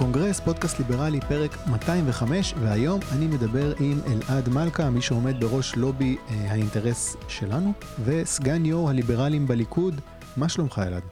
[0.00, 6.16] הקונגרס, פודקאסט ליברלי, פרק 205, והיום אני מדבר עם אלעד מלכה, מי שעומד בראש לובי
[6.16, 7.72] אה, האינטרס שלנו,
[8.04, 10.00] וסגן יו"ר הליברלים בליכוד.
[10.36, 11.02] מה שלומך אלעד?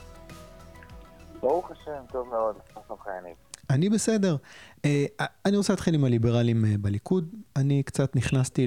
[1.40, 3.36] ברוך השם, טוב מאוד, מה שלומך יניב?
[3.70, 4.36] אני בסדר.
[4.84, 5.06] אה,
[5.46, 7.34] אני רוצה להתחיל עם הליברלים אה, בליכוד.
[7.56, 8.66] אני קצת נכנסתי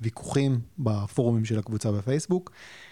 [0.00, 2.50] לוויכוחים בפורומים של הקבוצה בפייסבוק.
[2.50, 2.89] אה,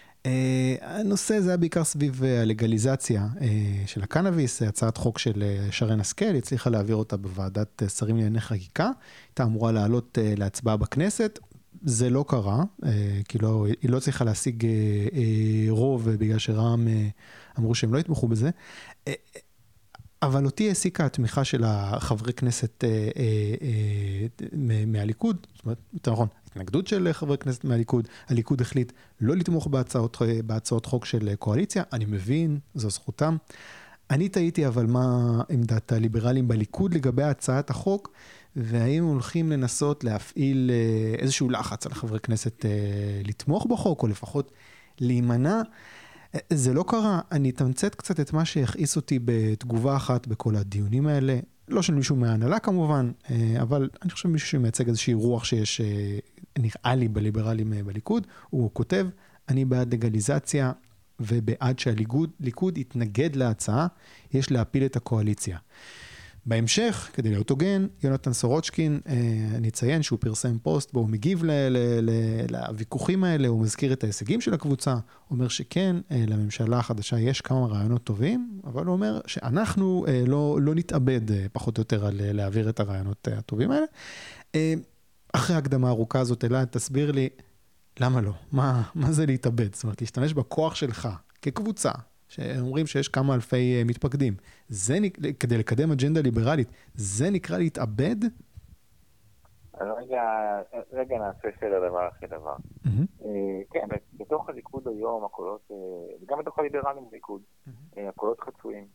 [0.81, 3.47] הנושא זה היה בעיקר סביב אה, הלגליזציה אה,
[3.85, 8.89] של הקנאביס, הצעת חוק של שרן השכל, הצליחה להעביר אותה בוועדת שרים לענייני חקיקה,
[9.29, 11.39] הייתה אמורה לעלות להצבעה בכנסת,
[11.83, 12.63] זה לא קרה,
[13.27, 14.67] כי לא, היא לא צריכה להשיג
[15.69, 16.87] רוב בגלל שרע"מ
[17.59, 18.49] אמרו שהם לא יתמכו בזה.
[20.21, 23.25] אבל אותי העסיקה התמיכה של החברי כנסת אה, אה,
[24.41, 29.67] אה, מהליכוד, זאת אומרת, יותר נכון, התנגדות של חברי כנסת מהליכוד, הליכוד החליט לא לתמוך
[29.67, 33.37] בהצעות, בהצעות חוק של קואליציה, אני מבין, זו זכותם.
[34.09, 38.11] אני תהיתי אבל מה עמדת הליברלים בליכוד לגבי הצעת החוק,
[38.55, 42.71] והאם הולכים לנסות להפעיל אה, איזשהו לחץ על חברי כנסת אה,
[43.23, 44.51] לתמוך בחוק, או לפחות
[44.99, 45.61] להימנע.
[46.53, 51.39] זה לא קרה, אני אתמצת קצת את מה שהכעיס אותי בתגובה אחת בכל הדיונים האלה.
[51.67, 55.81] לא של מישהו מההנהלה כמובן, אה, אבל אני חושב מישהו שמייצג איזושהי רוח שיש,
[56.59, 58.27] נראה לי, בליברלים אה, בליכוד.
[58.49, 59.07] הוא כותב,
[59.49, 60.71] אני בעד לגליזציה
[61.19, 63.87] ובעד שהליכוד יתנגד להצעה,
[64.33, 65.57] יש להפיל את הקואליציה.
[66.45, 69.13] בהמשך, כדי להיות הוגן, יונתן סורוצ'קין, אה,
[69.55, 71.43] אני אציין שהוא פרסם פוסט בו הוא מגיב
[72.49, 74.95] לוויכוחים האלה, הוא מזכיר את ההישגים של הקבוצה,
[75.31, 80.75] אומר שכן, אה, לממשלה החדשה יש כמה רעיונות טובים, אבל הוא אומר שאנחנו לא, לא
[80.75, 81.21] נתאבד
[81.53, 83.85] פחות או יותר על להעביר את הרעיונות הטובים האלה.
[85.33, 87.29] אחרי ההקדמה הארוכה הזאת, אלעד, תסביר לי,
[87.99, 88.31] למה לא?
[88.51, 89.73] מה, מה זה להתאבד?
[89.73, 91.07] זאת אומרת, להשתמש בכוח שלך
[91.41, 91.91] כקבוצה,
[92.27, 94.33] שאומרים שיש כמה אלפי אה, מתפקדים.
[94.67, 94.97] זה,
[95.39, 98.15] כדי לקדם אג'נדה ליברלית, זה נקרא להתאבד?
[99.81, 100.21] רגע,
[100.91, 102.55] רגע נעשה סדר דבר אחרי דבר.
[102.55, 103.23] Mm-hmm.
[103.71, 105.75] כן, בתוך הליכוד היום הקולות, אה,
[106.21, 107.99] וגם בתוך הליברלים בליכוד, mm-hmm.
[108.09, 108.85] הקולות חצויים.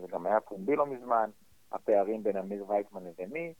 [0.00, 1.30] זה גם היה פומבי לא מזמן,
[1.72, 3.52] הפערים בין אמיר וייטמן לביני,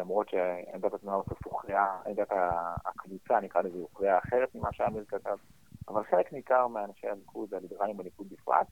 [0.00, 2.28] למרות שעמדת התנועה בסוף הוכרעה, עמדת
[2.84, 5.36] הקבוצה, נקרא לזה, הוכרעה אחרת ממה שאמיר כתב.
[5.88, 8.66] אבל חלק ניכר מאנשי הליכוד, הליברלים בליכוד בפרט,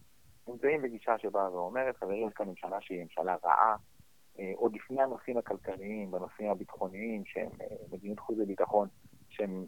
[0.48, 3.76] נמצאים בגישה שבאה ואומרת, חברים, יש כאן ממשלה שהיא ממשלה רעה,
[4.38, 8.88] אה, עוד לפני הנושאים הכלכליים, בנושאים הביטחוניים, שהם אה, מדיניות חוץ וביטחון,
[9.28, 9.64] שהם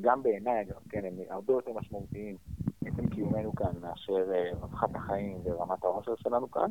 [0.00, 2.36] גם בעיניי, אגב, כן, הם הרבה יותר משמעותיים
[2.82, 6.70] מעצם קיומנו כאן מאשר אה, רווחת החיים ורמת העושר שלנו כאן,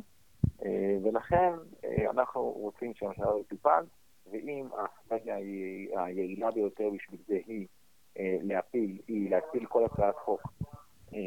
[1.02, 1.52] ולכן
[2.10, 3.84] אנחנו רוצים שהממשלה לא תטופל,
[4.32, 5.36] ואם האסטרטגיה
[5.96, 7.66] היעילה ביותר בשביל זה היא
[8.18, 10.52] אה, להפיל, היא להפיל כל הצעת חוק
[11.14, 11.18] אה,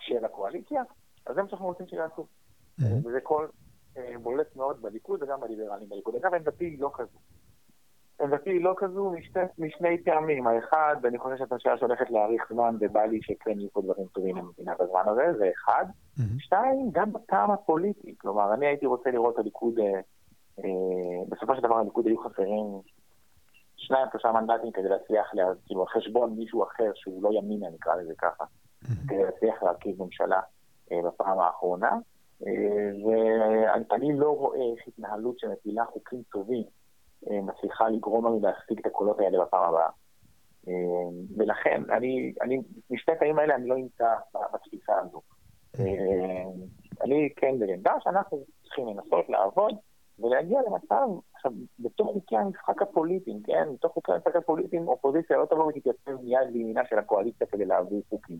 [0.00, 0.82] של הקואליציה,
[1.26, 2.26] אז זה מה שאנחנו רוצים שיעשו.
[2.82, 2.86] אה.
[3.04, 3.48] וזה קול
[4.22, 6.14] בולט מאוד בליכוד וגם בליברלים בליכוד.
[6.14, 7.18] אגב, עמדתי היא לא כזו.
[8.20, 10.46] עמדתי היא לא כזו משני, משני טעמים.
[10.46, 14.36] האחד, אני חושב שאת השאלה שהולכת להאריך זמן ובא לי שכן יהיו פה דברים טובים
[14.36, 15.84] למדינה בזמן הזה, זה אחד.
[16.38, 18.14] שתיים, גם בטעם הפוליטי.
[18.18, 20.00] כלומר, אני הייתי רוצה לראות את הליכוד, אה,
[20.58, 22.80] אה, בסופו של דבר הליכוד היו חסרים
[23.76, 27.94] שניים, שלושה מנדטים כדי להצליח, לה, כאילו, על חשבון מישהו אחר שהוא לא ימינה, נקרא
[27.94, 28.44] לזה ככה,
[29.08, 30.40] כדי להצליח להרכיב ממשלה
[30.92, 31.90] אה, בפעם האחרונה.
[32.46, 32.90] אה,
[33.90, 36.64] ואני לא רואה איך התנהלות שמפילה חוקים טובים
[37.22, 39.90] מצליחה לגרום לנו להשיג את הקולות האלה בפעם הבאה.
[40.68, 40.74] אה,
[41.36, 42.60] ולכן, אני, אני,
[42.90, 44.14] משתי הפעמים האלה אני לא נמצא
[44.54, 45.20] בתפיסה הזו.
[45.78, 46.44] אה,
[47.04, 49.74] אני כן בעמדה שאנחנו צריכים לנסות לעבוד
[50.18, 53.68] ולהגיע למצב, עכשיו, בתוך חוקי המשחק הפוליטיים, כן?
[53.74, 58.38] בתוך חוקי המשחק הפוליטיים, אופוזיציה לא תבוא ותתייצב מיד לימינה של הקואליציה כדי להעביר חוקים.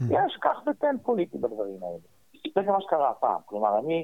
[0.00, 1.98] יש כך וכן פוליטי בדברים האלה.
[2.54, 3.40] זה גם מה שקרה הפעם.
[3.46, 4.02] כלומר, אני אה,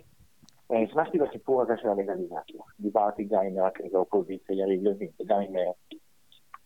[0.71, 2.61] נכנסתי לסיפור הזה של הלגליזציה.
[2.81, 5.63] דיברתי גם עם מרכז האופוזיציה יריב לוין, וגם עם, אה,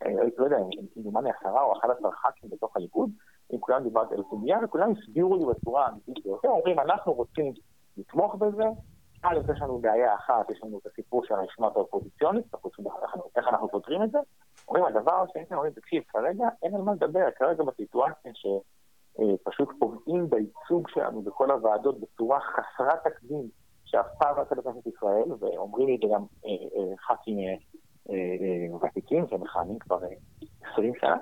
[0.07, 3.11] אה, לא יודע, עם כמדומני עשרה או אחד עשר ח"כים בתוך הליכוד,
[3.51, 7.53] עם כולם דיברתי על סוגיה, וכולם הסבירו לי בצורה האמיתית ביותר, אומרים, אנחנו רוצים
[7.97, 8.65] לתמוך בזה,
[9.23, 12.45] א', יש לנו בעיה אחת, יש לנו את הסיפור של המשמעת האופוזיציונית,
[13.37, 14.19] איך אנחנו פותרים את זה.
[14.69, 20.89] אומרים, הדבר השני, אומרים, תקשיב, כרגע אין על מה לדבר, כרגע בסיטואציה שפשוט פוגעים בייצוג
[20.89, 23.49] שלנו בכל הוועדות בצורה חסרת תקדים,
[23.91, 27.39] שאף פעם לא הייתה בכנסת ישראל, ואומרים לי את זה גם אה, אה, ח"כים
[28.11, 29.99] אה, ותיקים שמכהנים כבר
[30.73, 31.17] 20 שנה,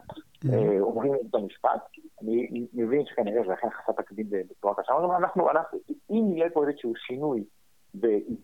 [0.81, 1.81] אומרים את המשפט,
[2.23, 5.49] אני מבין שכנראה זה לכן חסר תקדים בצורה קשה, אנחנו,
[6.11, 7.45] אם יהיה פה איזשהו שינוי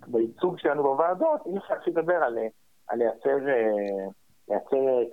[0.07, 3.39] בייצוג שלנו בוועדות, אי אפשר לדבר על, אה, לייצר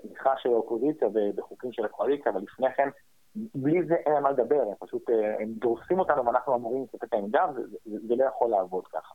[0.02, 2.90] תמיכה של האופוזיציה בחוקים של הקואליציה, אבל לפני כן,
[3.36, 7.13] בלי זה אין מה לדבר, הם פשוט, אה, הם דורסים אותנו ואנחנו אמורים לתת את
[7.13, 7.45] העמדה,
[7.86, 9.13] וזה לא יכול לעבוד ככה.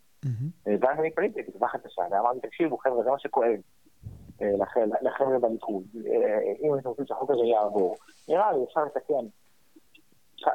[0.67, 3.61] ואז אני פניתי לתקווה חדשה, ואמרתי, תקשיבו חבר'ה, זה מה שכואב.
[5.03, 5.85] לחבר'ה בליכוד,
[6.63, 7.97] אם אתם רוצים שהחוק הזה יעבור,
[8.29, 9.27] נראה לי אפשר לתקן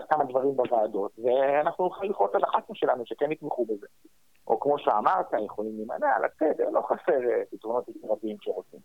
[0.09, 3.87] כמה דברים בוועדות, ואנחנו נוכל ללחוץ על הח"כים שלנו שכן יתמכו בזה.
[4.47, 7.19] או כמו שאמרת, יכולים להימנע, לצאת, לא חסר
[7.51, 8.79] פתרונות יצירתיים שרוצים.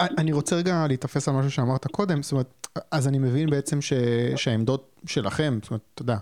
[0.00, 3.92] אני רוצה רגע להתאפס על משהו שאמרת קודם, זאת אומרת, אז אני מבין בעצם ש,
[4.36, 6.16] שהעמדות שלכם, זאת אומרת, אתה יודע,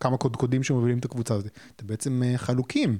[0.00, 2.98] כמה קודקודים שמובילים את הקבוצה הזאת, אתם בעצם חלוקים.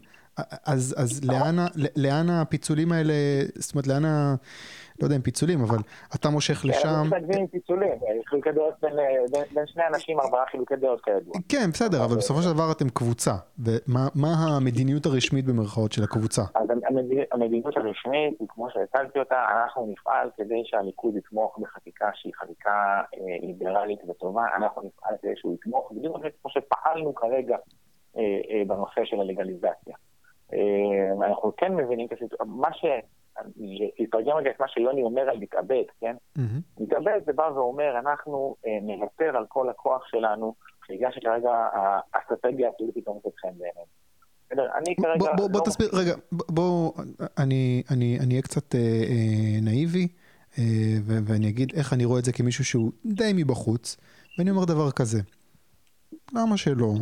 [0.66, 1.56] אז, אז לאן,
[1.96, 3.14] לאן הפיצולים האלה,
[3.54, 4.34] זאת אומרת, לאן ה...
[5.00, 5.78] לא יודע אם פיצולים, אבל
[6.16, 6.88] אתה מושך כן, לשם.
[6.88, 7.92] אנחנו מתנגדים פיצולים,
[8.28, 8.92] חילוקי דעות בין,
[9.54, 11.34] בין שני אנשים, ארבעה חילוקי דעות כידוע.
[11.48, 16.42] כן, בסדר, אבל בסופו של דבר אתם קבוצה, ומה המדיניות הרשמית במרכאות של הקבוצה?
[16.54, 16.68] אז
[17.32, 23.02] המדיניות הרשמית היא כמו שהצגתי אותה, אנחנו נפעל כדי שהליכוד יתמוך בחקיקה שהיא חקיקה
[23.42, 27.56] ליברלית וטובה, אנחנו נפעל כדי שהוא יתמוך, בדיוק כמו שפעלנו כרגע
[28.66, 29.96] בנושא של הלגליזציה.
[31.26, 32.08] אנחנו כן מבינים,
[32.46, 32.84] מה ש...
[33.98, 36.16] תתרגם רגע את מה שיוני אומר על מתאבד, כן?
[36.80, 40.54] מתאבד זה בא ואומר, אנחנו נוותר על כל הכוח שלנו,
[40.90, 41.50] בגלל שכרגע
[42.14, 43.86] האסטרטגיה הפוליטית לא מוצאת חן בעינינו.
[44.76, 45.32] אני כרגע...
[45.36, 46.92] בוא, בוא תסביר, רגע, בוא,
[47.38, 47.82] אני
[48.30, 48.74] אהיה קצת
[49.62, 50.08] נאיבי,
[51.04, 53.96] ואני אגיד איך אני רואה את זה כמישהו שהוא די מבחוץ,
[54.38, 55.20] ואני אומר דבר כזה,
[56.32, 56.92] למה שלא?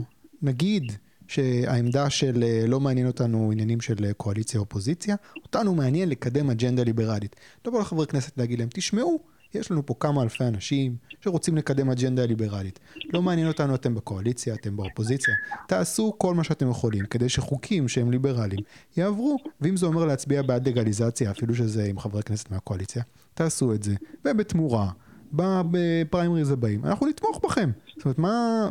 [0.43, 0.93] נגיד
[1.31, 7.37] שהעמדה של לא מעניין אותנו עניינים של קואליציה אופוזיציה, אותנו מעניין לקדם אג'נדה ליברלית.
[7.67, 9.21] לבוא לחברי כנסת להגיד להם, תשמעו,
[9.55, 12.81] יש לנו פה כמה אלפי אנשים שרוצים לקדם אג'נדה ליברלית.
[13.13, 15.35] לא מעניין אותנו אתם בקואליציה, אתם באופוזיציה.
[15.69, 18.61] תעשו כל מה שאתם יכולים כדי שחוקים שהם ליברליים
[18.97, 23.03] יעברו, ואם זה אומר להצביע בעד לגליזציה, אפילו שזה עם חברי כנסת מהקואליציה,
[23.35, 23.95] תעשו את זה,
[24.25, 24.91] ובתמורה,
[25.33, 27.71] בפריימריז הבאים, אנחנו נתמוך בכם.
[27.97, 28.69] זאת אומרת, מה...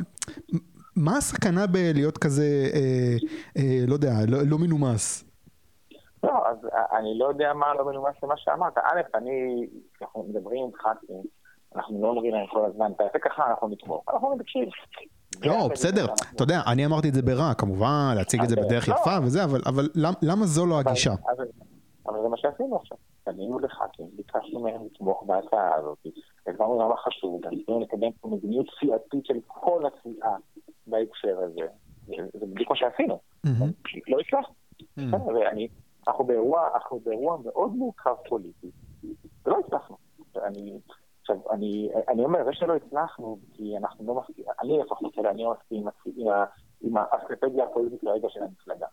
[1.00, 3.16] מה הסכנה בלהיות כזה, אה,
[3.58, 5.24] אה, לא יודע, לא, לא מנומס?
[6.24, 6.58] לא, אז
[6.98, 8.78] אני לא יודע מה לא מנומס למה שאמרת.
[8.78, 9.68] א', אני,
[10.02, 11.24] אנחנו מדברים עם ח"כים,
[11.76, 14.04] אנחנו לא אומרים להם כל הזמן, תעשה ככה, אנחנו נתמוך.
[14.10, 14.70] אנחנו אומרים, תקשיב.
[15.46, 16.06] לא, בסדר,
[16.36, 18.96] אתה יודע, אני אמרתי את זה ברע, כמובן, להציג את זה בדרך לא.
[18.96, 19.90] יפה וזה, אבל
[20.22, 21.14] למה זו לא הגישה?
[22.08, 22.98] אבל זה מה שעשינו עכשיו.
[23.34, 25.98] פנינו לח"כים, ביקשנו מהם לתמוך בהצעה הזאת,
[26.48, 30.36] הדברנו למה חשוב, גם ניסינו לקדם פה מדיניות סיעתית של כל הסיעה
[30.88, 31.68] בהקשר הזה.
[32.34, 33.20] זה בדיוק מה שעשינו.
[34.08, 34.54] לא הצלחנו.
[36.08, 38.72] אנחנו באירוע, אנחנו באירוע מאוד מורכב פוליטי,
[39.46, 39.96] ולא הצלחנו.
[40.44, 40.80] אני,
[41.22, 45.54] עכשיו, אני, אני אומר, זה שלא הצלחנו, כי אנחנו לא מסכים, אני לפחות, אני לא
[45.60, 45.88] מסכים
[46.82, 48.88] עם האסטרטגיה הפוליטית לרגע של המפלגה.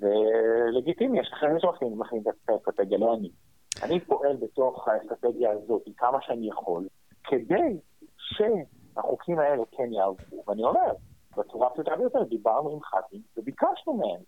[0.00, 3.30] ולגיטימי, יש אחרים שמחכים את האסטרטגיה, לא אני.
[3.82, 6.88] אני פועל בתוך האסטרטגיה הזאת כמה שאני יכול,
[7.24, 7.78] כדי
[8.16, 10.44] שהחוקים האלה כן יעברו.
[10.48, 10.92] ואני אומר,
[11.36, 14.20] בצורה הפשוטה ביותר, דיברנו עם ח"כים וביקשנו מהם.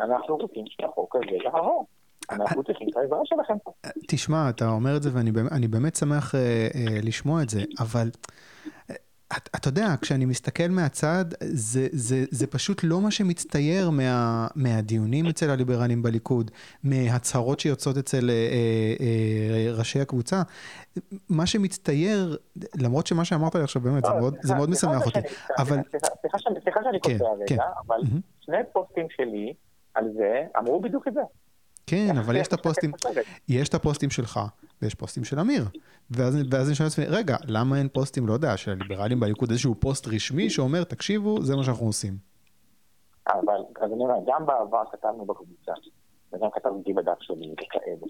[0.00, 1.86] אנחנו רוצים שהחוק הזה יעבור.
[4.08, 6.40] תשמע, אתה אומר את זה ואני באמת שמח אה,
[6.74, 8.08] אה, לשמוע את זה, אבל
[9.36, 15.26] אתה את יודע, כשאני מסתכל מהצד, זה, זה, זה פשוט לא מה שמצטייר מה, מהדיונים
[15.26, 16.50] אצל הליברלים בליכוד,
[16.84, 18.34] מהצהרות שיוצאות אצל אה,
[19.00, 20.42] אה, ראשי הקבוצה.
[21.28, 22.36] מה שמצטייר,
[22.76, 25.18] למרות שמה שאמרת לי עכשיו באמת, זה לא, מאוד, זה מאוד משמח אותי,
[25.58, 25.78] אבל...
[26.22, 26.38] סליחה
[26.82, 27.56] שאני כן, קוטע רגע, כן.
[27.86, 28.00] אבל
[28.40, 29.54] שני פוסטים שלי
[29.94, 31.20] על זה אמרו בדיוק את זה.
[31.86, 32.92] כן, אבל יש את הפוסטים,
[33.48, 34.40] יש את הפוסטים שלך,
[34.84, 35.64] ויש פוסטים של אמיר.
[36.10, 39.74] ואז, ואז אני שואל לעצמי, רגע, למה אין פוסטים, לא יודע, של הליברלים בליכוד, איזשהו
[39.74, 42.12] פוסט רשמי שאומר, תקשיבו, זה מה שאנחנו עושים.
[43.28, 45.72] אבל, אז אני אומר, גם בעבר כתבנו בקבוצה,
[46.32, 48.06] וגם כתבתי בדף שלי וכאלו.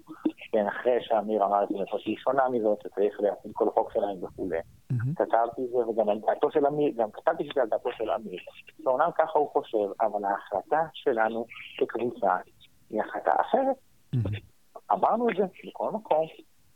[0.53, 4.59] כן, אחרי שאמיר אמר את זה, שהיא שונה מזאת, שצריך להפעיל כל חוק שלהם וכולי.
[5.17, 8.39] כתבתי את זה, וגם על דעתו של אמיר, גם כתבתי שזה על דעתו של אמיר.
[8.83, 11.47] שאומנם ככה הוא חושב, אבל ההחלטה שלנו
[11.79, 12.37] כקבוצה
[12.91, 13.77] היא החלטה אחרת.
[14.93, 16.27] אמרנו את זה בכל מקום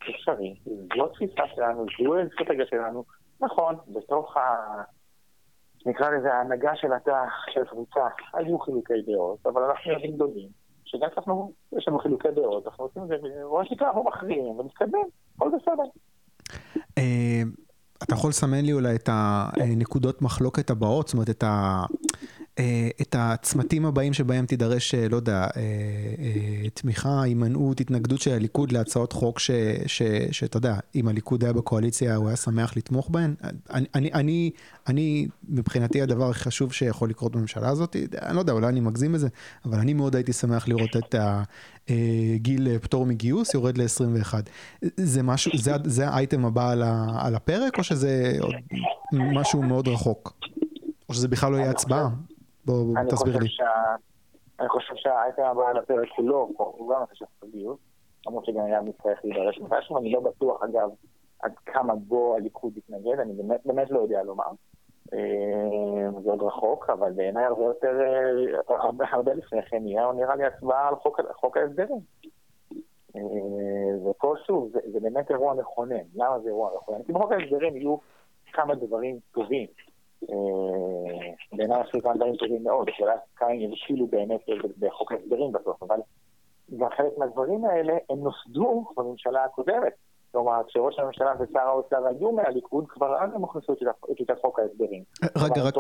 [0.03, 0.55] אפשרי,
[0.97, 3.05] זו התפיסה שלנו, זו האסטרטגיה שלנו,
[3.41, 4.41] נכון, בתוך ה...
[5.87, 7.25] נקרא לזה ההנהגה של התא
[7.55, 8.01] של קבוצה,
[8.35, 10.49] היו חילוקי דעות, אבל אנחנו ילדים גדולים,
[10.85, 13.15] שגם כשאנחנו, יש לנו חילוקי דעות, אנחנו עושים את זה,
[13.49, 14.99] בוא נקרא, אנחנו מכריעים ונתקדם,
[15.37, 15.83] הכל בסדר.
[16.99, 17.43] אה,
[18.03, 21.83] אתה יכול לסמן לי אולי את הנקודות מחלוקת הבאות, זאת אומרת, את ה...
[22.59, 28.73] אה, את הצמתים הבאים שבהם תידרש, אה, לא יודע, אה, תמיכה, הימנעות, התנגדות של הליכוד
[28.73, 29.39] להצעות חוק
[30.33, 33.35] שאתה יודע, אם הליכוד היה בקואליציה הוא היה שמח לתמוך בהן.
[33.71, 34.51] אני, אני,
[34.87, 39.13] אני, מבחינתי הדבר הכי חשוב שיכול לקרות בממשלה הזאת, אני לא יודע, אולי אני מגזים
[39.13, 39.29] בזה,
[39.65, 41.15] אבל אני מאוד הייתי שמח לראות את
[42.35, 44.35] הגיל פטור מגיוס יורד ל-21.
[44.97, 48.39] זה משהו, זה, זה האייטם הבא על, הפרק, או שזה
[49.13, 50.37] משהו מאוד רחוק?
[51.09, 52.09] או שזה בכלל לא יהיה הצבעה?
[52.69, 53.49] בוא תסביר לי.
[54.61, 57.79] אני חושב שהאייטם הבא על הפרק כולו, הוא גם של סודיות,
[58.27, 60.91] למרות שגם היה מצטרך להידרש מתישהו, אני לא בטוח אגב
[61.43, 64.45] עד כמה בו הליכוד יתנגד, אני באמת, באמת לא יודע לומר.
[65.13, 70.37] אה, זה עוד רחוק, אבל בעיניי הרבה יותר, אה, הרבה, הרבה לפני כן יהיה, נראה
[70.37, 72.01] לי הצבעה על חוק, חוק ההסדרים.
[73.17, 76.05] אה, ופה שוב, זה, זה באמת אירוע מכונן.
[76.15, 77.03] למה זה אירוע מכונן?
[77.03, 77.97] כי בחוק ההסדרים יהיו
[78.53, 79.67] כמה דברים טובים.
[81.53, 84.41] בעיניי עשו כמה דברים טובים מאוד, השאלה כמה הם יבשילו באמת
[84.79, 86.01] בחוק ההסדרים בסוף, אבל
[86.97, 89.93] חלק מהדברים האלה הם נוסדו בממשלה הקודמת.
[90.33, 93.79] כלומר, כשראש הממשלה ושר האוצר היו מהליכוד, כבר אז הם הוכנסו את
[94.17, 95.03] טיוטת חוק ההסדרים.
[95.37, 95.75] רגע, רק,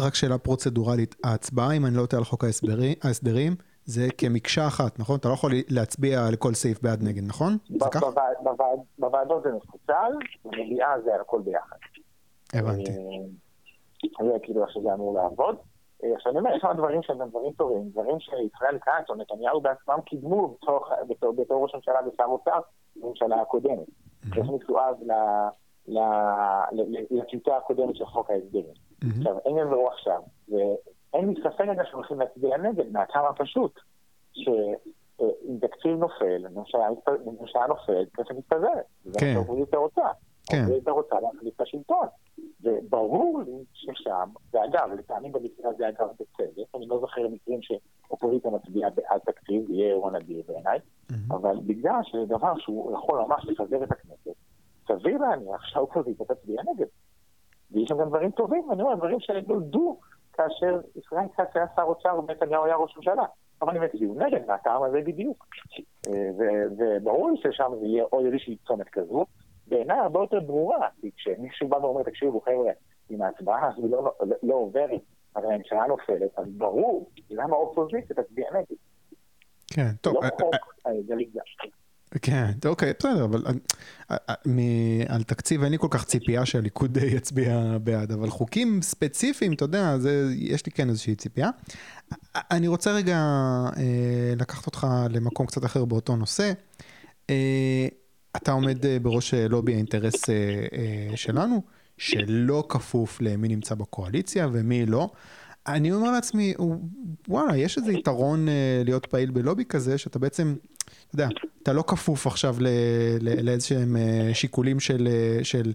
[0.00, 2.44] רק שאלה פרוצדורלית, ההצבעה, אם אני לא טועה על חוק
[3.04, 5.16] ההסדרים, זה כמקשה אחת, נכון?
[5.18, 7.56] אתה לא יכול להצביע על כל סעיף בעד נגד, נכון?
[7.68, 8.00] זה כך?
[8.98, 10.12] בוועדות זה מפוצל,
[10.44, 11.76] במליאה זה הכל ביחד.
[12.52, 12.90] הבנתי.
[14.20, 15.56] אה, זה כאילו איך שזה אמור לעבוד.
[16.04, 19.60] אה, עכשיו אני אומר, יש כמה דברים שהם דברים טובים, דברים שישראל כץ או נתניהו
[19.60, 20.56] בעצמם קידמו
[21.36, 22.60] בתור ראש הממשלה ושר אוצר
[22.96, 23.86] בממשלה הקודמת.
[24.36, 24.96] איך מסואב
[27.10, 28.74] לטיוטה הקודמת של חוק ההסדרים.
[29.18, 33.80] עכשיו, אין יבואו עכשיו, ואין לי ספק רגע שהולכים להצביע נגד, מהטעם הפשוט,
[34.32, 36.44] שאם תקציב נופל,
[37.24, 38.86] ממשלה נופלת, כסף מתפזרת.
[39.04, 39.32] זה מה כן.
[39.34, 40.02] שהאופוזיציה רוצה.
[40.46, 40.56] כן.
[40.56, 42.06] האופוזיציה רוצה להחליף את השלטון.
[42.62, 48.90] וברור לי ששם, ואגב, לטעמי במקרה הזה אגב בצדק, אני לא זוכר מקרים שאופוזיציה מצביעה
[48.90, 50.78] בעד תקציב, זה יהיה אירוע נדיר בעיניי,
[51.30, 54.36] אבל בגלל שזה דבר שהוא יכול ממש לפזר את הכנסת,
[54.88, 56.86] סביר להניח שהאופוזיציה תצביע נגד.
[57.70, 60.00] ויש שם גם דברים טובים, אני אומר, דברים שנולדו
[60.32, 63.24] כאשר ישראל כץ היה שר אוצר ונתניהו היה ראש ממשלה.
[63.62, 65.46] אבל הם הצביעו נגד מהטעם הזה בדיוק.
[66.08, 66.30] אה,
[66.78, 69.26] וברור לי ששם זה יהיה עוד איזושהי צומת כזו,
[69.72, 72.72] בעיניי הרבה יותר ברורה, כי כשמישהו בא ואומר, תקשיבו חבר'ה,
[73.10, 75.00] אם ההצבעה הזו לא, לא, לא עוברת,
[75.36, 78.76] אבל הממשלה נופלת, אז ברור למה האופוזיציה תצביע נגד.
[79.66, 80.14] כן, טוב.
[80.14, 80.54] לא אה, חוק
[80.86, 80.92] אה,
[82.22, 83.42] כן, אוקיי, בסדר, אבל
[85.08, 89.98] על תקציב אין לי כל כך ציפייה שהליכוד יצביע בעד, אבל חוקים ספציפיים, אתה יודע,
[89.98, 91.50] זה, יש לי כן איזושהי ציפייה.
[92.34, 93.16] אני רוצה רגע
[93.76, 96.52] אה, לקחת אותך למקום קצת אחר באותו נושא.
[97.30, 97.86] אה,
[98.36, 101.62] אתה עומד אה, בראש אה, לובי האינטרס אה, שלנו,
[101.98, 105.10] שלא כפוף למי נמצא בקואליציה ומי לא.
[105.66, 106.54] אני אומר לעצמי,
[107.28, 108.46] וואלה, יש איזה יתרון
[108.84, 111.28] להיות פעיל בלובי כזה, שאתה בעצם, אתה יודע,
[111.62, 112.56] אתה לא כפוף עכשיו
[113.20, 113.96] לאיזשהם
[114.32, 115.08] שיקולים של,
[115.42, 115.72] של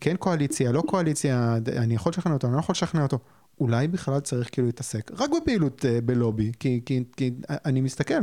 [0.00, 3.18] כן קואליציה, לא קואליציה, אני יכול לשכנע אותו, אני לא יכול לשכנע אותו.
[3.60, 8.14] אולי בכלל צריך כאילו להתעסק רק בפעילות בלובי, כי, כי, כי אני מסתכל,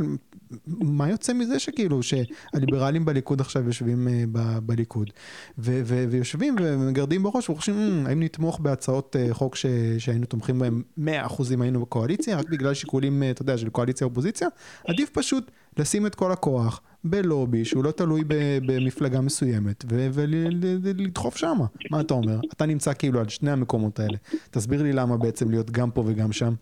[0.66, 5.10] מה יוצא מזה שכאילו, שהליברלים בליכוד עכשיו יושבים ב, בליכוד,
[5.58, 9.56] ויושבים ומגרדים בראש וחושבים, האם נתמוך בהצעות uh, חוק
[9.98, 14.48] שהיינו תומכים בהן 100% אם היינו בקואליציה, רק בגלל שיקולים, uh, אתה יודע, של קואליציה-אופוזיציה?
[14.88, 18.22] עדיף פשוט לשים את כל הכוח בלובי שהוא לא תלוי
[18.66, 21.66] במפלגה מסוימת ולדחוף שמה.
[21.90, 22.40] מה אתה אומר?
[22.52, 24.16] אתה נמצא כאילו על שני המקומות האלה.
[24.50, 26.54] תסביר לי למה בעצם להיות גם פה וגם שם.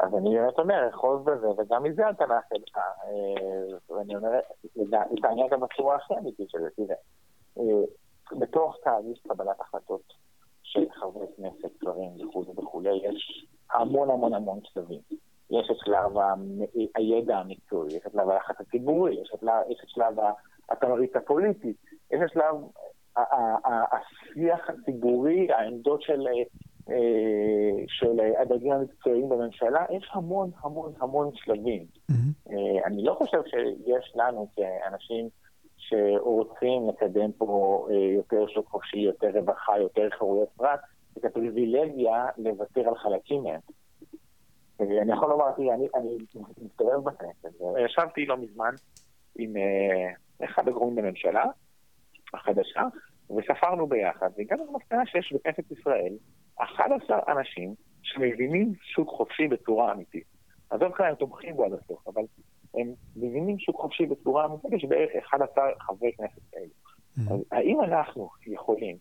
[0.00, 2.76] אז אני באמת אומר, אחוז בזה, וגם מזה נעשה לך.
[2.76, 4.40] אה, ואני אומר,
[5.22, 6.96] תעניין גם בצורה הכי אמיתית של זה, תראה.
[7.58, 7.84] אה,
[8.38, 10.12] בתוך תהליך קבלת החלטות
[10.62, 15.00] של חברי כנסת, שרים וכולי וכולי, יש המון המון המון שלבים.
[15.50, 16.12] יש את שלב
[16.94, 20.16] הידע המקצועי, יש את שלב הלחץ הציבורי, יש את, שלב
[20.68, 21.72] התמריץ הפוליטי,
[22.10, 22.54] יש את שלב
[23.64, 26.42] השיח הציבורי, העמדות של, אה,
[27.88, 31.86] של הדרגים המקצועיים בממשלה, יש המון המון המון שלבים.
[32.10, 32.52] Mm-hmm.
[32.86, 35.28] אני לא חושב שיש לנו כאנשים
[35.76, 40.80] שרוצים לקדם פה אה, יותר שוק חופשי, יותר רווחה, יותר חירויות פרט,
[41.18, 43.60] את הפריבילגיה לוותר על חלקים מהם.
[44.80, 46.16] אני יכול לומר, תראי, אני, אני
[46.62, 48.74] מסתובב בכנסת, ישבתי לא מזמן
[49.38, 49.52] עם
[50.44, 51.44] אחד הגורמים בממשלה
[52.34, 52.82] החדשה,
[53.30, 56.12] וספרנו ביחד, והגענו למסקנה שיש בכנסת ישראל
[56.62, 60.24] 11 אנשים שמבינים שוק חופשי בצורה אמיתית.
[60.70, 62.22] עזוב כאן הם תומכים בו עד הסוף, אבל
[62.74, 66.64] הם מבינים שוק חופשי בצורה אמיתית, יש בערך 11 חברי כנסת כאלה.
[66.64, 67.32] Mm-hmm.
[67.32, 68.96] אז האם אנחנו יכולים,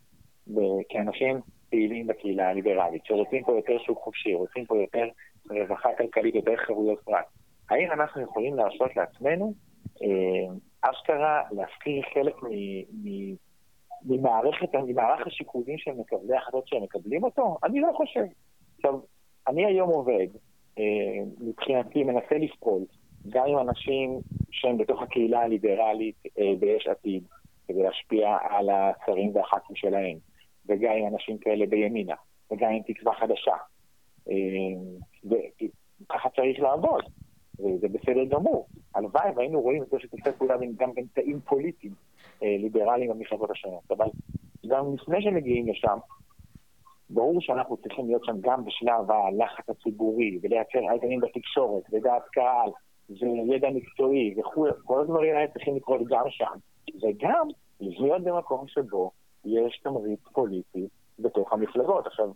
[0.90, 1.40] כאנשים
[1.70, 5.08] פעילים בקהילה הליברלית, שרוצים פה יותר שוק חופשי, רוצים פה יותר
[5.50, 7.26] רווחה כלכלית, יותר חירויות פרט.
[7.70, 9.54] האם אנחנו יכולים להרשות לעצמנו
[10.04, 12.36] אה, אשכרה להפקיר חלק
[14.06, 17.58] ממערכת, ממערך השיקולים של מקבלי ההחלטות שהם מקבלים אותו?
[17.64, 18.24] אני לא חושב.
[18.76, 19.00] עכשיו,
[19.48, 20.28] אני היום עובד,
[20.80, 20.84] אה,
[21.40, 22.86] מבחינתי מנסה לפעול,
[23.30, 24.20] גם עם אנשים
[24.52, 27.24] שהם בתוך הקהילה הליברלית אה, ביש עתיד,
[27.68, 30.18] כדי להשפיע על השרים והח"כים שלהם,
[30.66, 32.16] וגם עם אנשים כאלה בימינה,
[32.52, 33.56] וגם עם תקווה חדשה.
[35.26, 37.04] וככה צריך לעבוד,
[37.60, 38.68] וזה בסדר גמור.
[38.96, 41.94] הלוואי והיינו רואים את זה שתעשה פעולה גם בין תאים פוליטיים
[42.42, 44.08] ליברליים במפלגות השונות, אבל
[44.68, 45.98] גם לפני שמגיעים לשם,
[47.10, 52.70] ברור שאנחנו צריכים להיות שם גם בשלב הלחץ הציבורי, ולייצר אייטמים בתקשורת, ודעת קהל,
[53.50, 56.58] וידע מקצועי וכו', כל הדברים האלה צריכים לקרות גם שם,
[57.02, 57.48] וגם
[57.80, 59.12] להיות במקום שבו
[59.46, 60.88] יש תמריץ פוליטי
[61.20, 62.08] בתוך המפלגות.
[62.08, 62.32] עכשיו,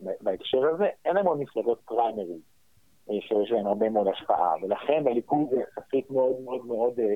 [0.00, 2.42] בהקשר הזה, אין המון מפלגות פריימריז
[3.10, 7.14] אה, שיש להן הרבה מאוד השפעה, ולכן בליכוד זה יחסית מאוד מאוד מאוד אה,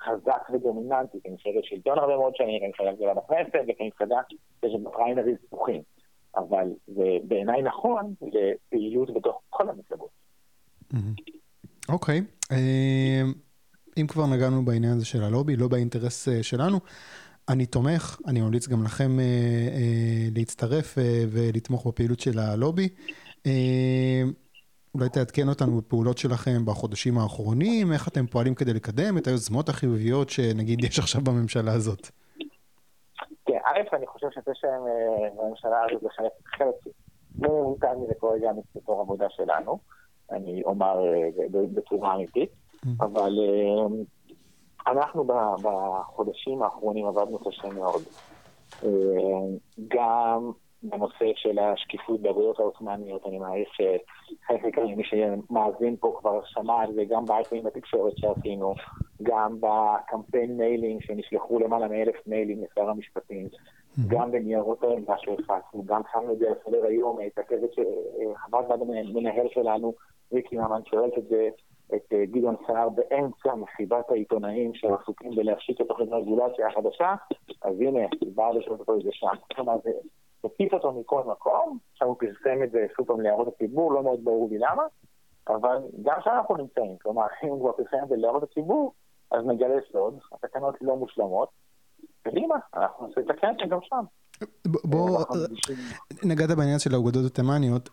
[0.00, 4.16] חזק ודומיננטי, כמפלגת שלטון הרבה מאוד שנים, כמפלגה גדולה בכנסת, וכמפלגה
[4.60, 5.82] שיש בפריימריז פתוחים.
[6.36, 10.10] אבל זה בעיניי נכון לפעילות בתוך כל המפלגות.
[11.88, 12.20] אוקיי,
[12.52, 13.22] אה,
[13.96, 16.78] אם כבר נגענו בעניין הזה של הלובי, לא באינטרס שלנו,
[17.48, 22.88] אני תומך, אני ממליץ גם לכם אה, אה, להצטרף אה, ולתמוך בפעילות של הלובי.
[23.46, 24.22] אה,
[24.94, 30.30] אולי תעדכן אותנו בפעולות שלכם בחודשים האחרונים, איך אתם פועלים כדי לקדם את היוזמות החיוביות
[30.30, 32.08] שנגיד יש עכשיו בממשלה הזאת.
[33.46, 36.94] כן, א', אני חושב שזה שהם אה, בממשלה הזאת זה חלק, חלק
[37.38, 39.78] לא ממותג מזה כרגע בתור עבודה שלנו,
[40.30, 42.88] אני אומר אה, בצורה אמיתית, mm.
[43.00, 43.86] אבל אה,
[44.92, 45.26] אנחנו
[45.62, 48.02] בחודשים האחרונים עבדנו קשה מאוד.
[49.88, 50.52] גם
[50.84, 56.94] בנושא של השקיפות בעבודות העות'מאניות, אני מעריך שחלק ניכר ממי שמאזין פה כבר שמע על
[56.94, 58.74] זה, גם באייפים בתקשורת שעשינו,
[59.22, 63.48] גם בקמפיין mailing שנשלחו למעלה מאלף מיילים לשר המשפטים,
[64.08, 68.80] גם בניירות העמדה שהפצנו, גם שמנו את זה על סדר היום, את הכתבת שחברת ועד
[68.80, 69.94] המנהל שלנו,
[70.32, 71.48] ריקי ממן, שואלת את זה
[71.94, 77.14] את אה, גדעון סער באמצע מסיבת העיתונאים שעסוקים בלהפשיט את תוכנית הרגולציה החדשה,
[77.62, 78.00] אז הנה,
[78.34, 79.26] בא לשאול אותו את זה שם.
[79.54, 79.90] כלומר, זה
[80.44, 84.24] הקיף אותו מכל מקום, עכשיו הוא פרסם את זה שוב פעם להערות הציבור, לא מאוד
[84.24, 84.82] ברור לי למה,
[85.48, 88.92] אבל גם שם אנחנו נמצאים, כלומר, אם הוא כבר פרסם את זה להערות הציבור,
[89.30, 91.48] אז נגלה סוד, התקנות לא מושלמות,
[92.22, 94.04] קדימה, אנחנו נעשה את זה גם שם.
[94.64, 95.24] בוא,
[96.24, 97.88] נגעת בעניין של האוגדות התימניות,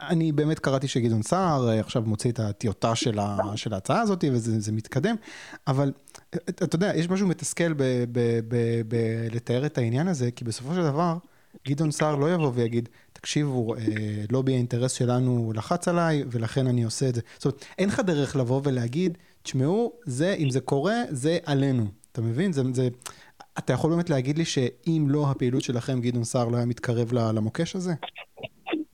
[0.00, 3.18] אני באמת קראתי שגדעון סער אה, עכשיו מוציא את הטיוטה של,
[3.56, 5.14] של ההצעה הזאת וזה מתקדם,
[5.66, 5.92] אבל
[6.48, 7.72] אתה יודע, יש משהו מתסכל
[9.30, 11.14] בלתאר את העניין הזה, כי בסופו של דבר,
[11.68, 13.80] גדעון סער לא יבוא ויגיד, תקשיבו, אה,
[14.32, 17.20] לובי האינטרס שלנו לחץ עליי, ולכן אני עושה את זה.
[17.34, 21.84] זאת אומרת, אין לך דרך לבוא ולהגיד, תשמעו, זה, אם זה קורה, זה עלינו.
[22.12, 22.52] אתה מבין?
[22.52, 22.88] זה, זה,
[23.58, 27.76] אתה יכול באמת להגיד לי שאם לא הפעילות שלכם, גדעון סער לא היה מתקרב למוקש
[27.76, 27.92] הזה?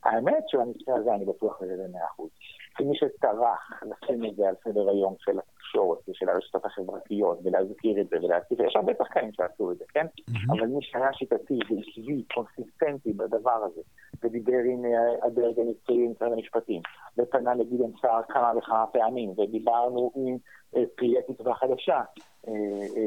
[0.04, 2.28] האמת שבמקרה הזה אני בטוח בזה במאה אחוז.
[2.76, 8.00] כי מי שטרח לשים את זה על סדר היום של התקשורת ושל הרשתות החברתיות ולהזכיר
[8.00, 10.06] את זה ולהזכיר, יש הרבה שחקנים שעשו את זה, כן?
[10.06, 10.58] Mm-hmm.
[10.58, 13.80] אבל מי שהיה שיטתי ועקבי, קונסיסטנטי בדבר הזה,
[14.22, 16.82] ודיבר עם אה, הדרג המקצועי במשרד המשפטים,
[17.18, 20.36] ופנה לגדעון סער כמה וכמה פעמים, ודיברנו עם
[20.76, 22.00] אה, פריאי תקווה חדשה,
[22.48, 22.54] אה,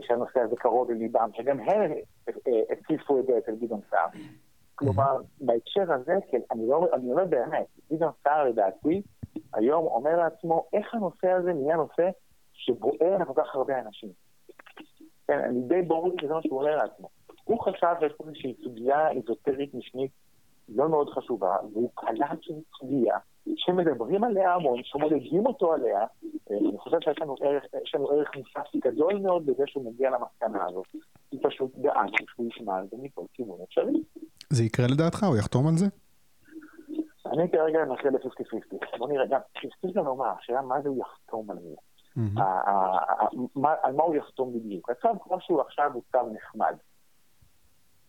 [0.01, 1.91] שהנושא הזה קרוב לליבם, שגם הם
[2.71, 4.07] הציפו את זה אצל גדעון סער.
[4.75, 9.01] כלומר, בהקשר הזה, כן, לא, אני אומר באמת, גדעון סער לדעתי,
[9.53, 12.09] היום אומר לעצמו, איך הנושא הזה נהיה נושא
[12.65, 14.09] שבוער לכל כך הרבה אנשים.
[15.27, 17.09] כן, אני די ברור שזה מה שהוא אומר לעצמו.
[17.43, 20.11] הוא חשב שיש פה איזושהי סוגיה איזוטרית משנית
[20.69, 23.17] לא מאוד חשובה, והוא קלט שהיא סוגיה
[23.55, 26.05] שמדברים עליה המון, שמודדים אותו עליה,
[26.51, 27.63] אני חושב שיש לנו ערך,
[27.95, 30.85] לנו ערך מוסף גדול מאוד בזה שהוא מגיע למסקנה הזאת.
[31.29, 34.03] הוא פשוט דאג שהוא ישמע על זה מכל כיוון אפשרי.
[34.49, 35.23] זה יקרה לדעתך?
[35.23, 35.85] הוא יחתום על זה?
[37.25, 38.97] אני כרגע אנסה ל-50-50.
[38.97, 41.75] בוא נראה, גם, צריך גם לומר, השאלה מה זה הוא יחתום על זה.
[43.83, 44.89] על מה הוא יחתום בדיוק.
[44.89, 46.75] הצו כמו שהוא עכשיו הוא צו נחמד.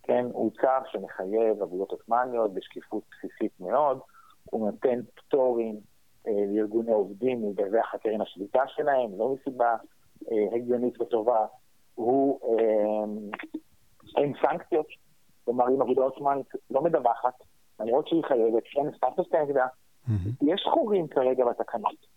[0.02, 3.98] כן, הוא צו שמחייב עבודות עות'מאניות בשקיפות בסיסית מאוד,
[4.44, 5.80] הוא נותן פטורים
[6.26, 9.76] אה, לארגוני עובדים מדווח הקרן השליטה שלהם, לא מסיבה
[10.32, 11.46] אה, הגיונית וטובה.
[11.94, 13.04] הוא, אה,
[14.16, 14.86] אין סנקציות,
[15.44, 17.34] כלומר אם עבודה עות'מאנית לא מדווחת,
[17.80, 19.66] למרות שהיא חייבת, אין סטטוס כנגדה,
[20.42, 22.11] יש חורים כרגע בתקנות.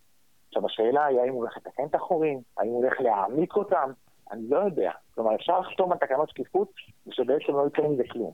[0.55, 3.91] עכשיו השאלה היא האם הוא הולך לתקן את החורים, האם הוא הולך להעמיק אותם,
[4.31, 4.91] אני לא יודע.
[5.15, 6.71] כלומר אפשר לחתום על תקנות שקיפות
[7.07, 8.31] ושבעצם לא יקרה מזה כלום.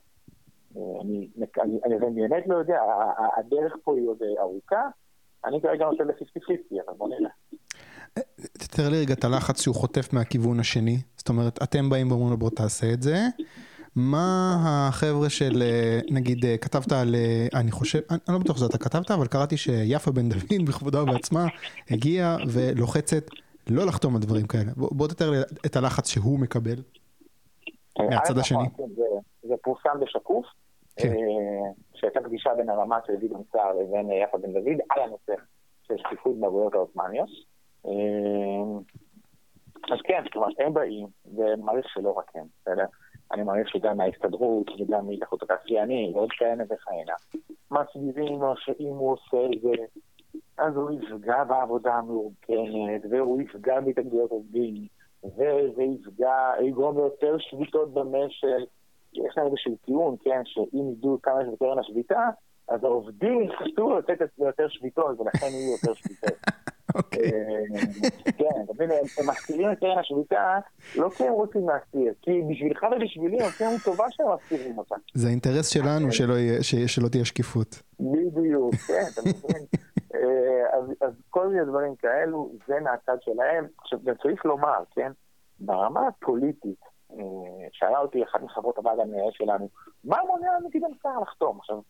[1.02, 1.28] אני,
[1.86, 2.82] אני, באמת לא יודע,
[3.38, 4.88] הדרך פה היא עוד ארוכה,
[5.46, 7.32] אני כרגע נותן ל-50-50, אבל בוא נראה.
[8.54, 12.38] תתאר לי רגע את הלחץ שהוא חוטף מהכיוון השני, זאת אומרת, אתם באים ואומרים לו
[12.38, 13.16] בוא תעשה את זה,
[13.96, 18.78] מה החבר'ה של, אה, נגיד, אה, כתבת על, אה, אני חושב, אני לא בטוח שאתה
[18.78, 21.48] כתבת, אבל קראתי שיפה בן דוד בכבודה ובעצמה
[21.90, 23.24] הגיעה ולוחצת
[23.70, 24.72] לא לחתום על דברים כאלה.
[24.78, 26.76] בוא, בוא תתאר לי את הלחץ שהוא מקבל
[28.00, 28.64] מהצד השני.
[28.96, 29.04] זה,
[29.44, 30.46] זה פורסם בשקוף,
[30.96, 31.14] כן.
[31.96, 35.34] שהייתה פגישה בין הרמ"ט של גדעון סער לבין יפה בן דוד על הנושא
[35.88, 37.30] של שקיפות בעבודות העות'מאניות.
[39.92, 42.86] אז כן, כלומר, הם באים, ומעריך שלא רק הם, בסדר?
[43.34, 47.14] אני מעריך שגם מההסתדרות וגם מהתאחדות התעשיינים ועוד כהנה וכהנה,
[47.72, 49.70] מסבירים שאם הוא עושה את זה,
[50.58, 54.88] אז הוא יפגע בעבודה המאורגנת, והוא יפגע בהתאגדויות עובדים,
[55.24, 58.72] וזה יפגע, יגרום ליותר שביתות במשק.
[59.14, 62.30] יש להם איזשהו טיעון, כן, שאם ידעו כמה יש בקרן השביתה,
[62.68, 66.38] אז העובדים יחסו לתת יותר שביתות, ולכן יהיו יותר שביתות.
[66.96, 67.22] אוקיי.
[67.22, 70.60] אה, כן, מבין, הם מסתירים את קרן השביתה,
[70.96, 74.96] לא כי הם רוצים להסתיר, כי בשבילך ובשבילי הם עושים טובה שהם מסתירים אותה.
[75.14, 76.12] זה האינטרס שלנו
[76.88, 77.82] שלא תהיה שקיפות.
[78.00, 79.66] בדיוק, כן, אתה מבין.
[80.16, 80.78] אה,
[81.08, 83.68] אז כל מיני דברים כאלו, זה מהצד שלהם.
[83.78, 85.12] עכשיו, גם צריך לומר, כן,
[85.60, 87.16] ברמה הפוליטית, אה,
[87.72, 89.70] שאלה אותי אחת מחברות הוועד המנהל שלנו,
[90.04, 91.58] מה מונע מגדעון סער לחתום?
[91.60, 91.82] עכשיו,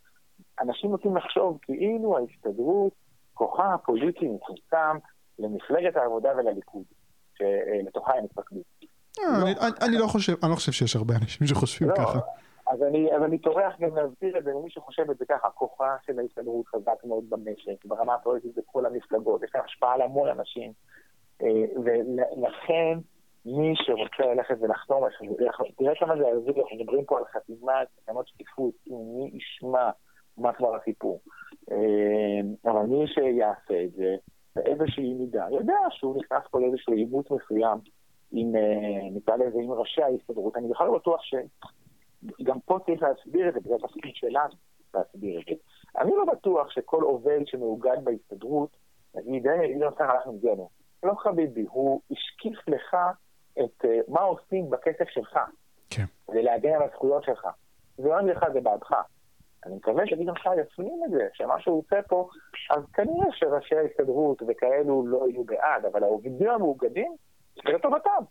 [0.62, 2.94] אנשים נוטים לחשוב כאילו ההסתדרות
[3.42, 4.98] כוחה הפוליטי מצומצם
[5.40, 6.84] למפלגת העבודה ולליכוד,
[7.38, 8.60] שלתוכה הם התפקדו.
[9.20, 12.20] אה, אני לא חושב, אני לא חושב שיש הרבה אנשים שחושבים לא, ככה.
[12.68, 16.20] אז אני, אני טורח גם להסביר את זה למי שחושב את זה ככה, כוחה של
[16.20, 20.72] ההסתדרות חזק מאוד במשק, ברמה הפוליטית בכל המפלגות, יש להם השפעה על המון אנשים,
[21.42, 21.48] אה,
[21.84, 23.00] ולכן
[23.46, 25.04] מי שרוצה ללכת ולחתום,
[25.78, 29.90] תראה כמה זה עזור, אנחנו מדברים פה על חתימת תקנות שקיפות, מי ישמע
[30.38, 31.20] מה כבר הסיפור.
[31.72, 34.16] אה, אבל מי שיעשה את זה
[34.56, 37.78] באיזושהי מידה, יודע שהוא נכנס פה לאיזשהו עימות מסוים
[38.32, 40.56] עם, אה, נקרא לזה, עם ראשי ההסתדרות.
[40.56, 44.54] אני בכלל לא בטוח שגם פה צריך להסביר את זה, בגלל התפקיד שלנו
[44.94, 45.54] להסביר את זה.
[46.02, 48.78] אני לא בטוח שכל עובד שמאוגד בהסתדרות,
[49.16, 50.70] נגיד, גדעון סער הלך נגדנו.
[51.04, 52.98] לא חביבי, הוא השקיף לך
[53.60, 55.40] את uh, מה עושים בכסף שלך.
[55.90, 56.04] כן.
[56.30, 57.48] ולהגן על הזכויות שלך.
[57.98, 58.94] זה לא נראה לך, זה בעדך.
[59.66, 62.30] אני מקווה שגדעון סער יפנים את זה, שמה שהוא עושה פה,
[62.70, 67.16] אז כנראה שראשי ההסתדרות וכאלו לא יהיו בעד, אבל העובדים המאוגדים,
[67.56, 68.24] זה לטובתם.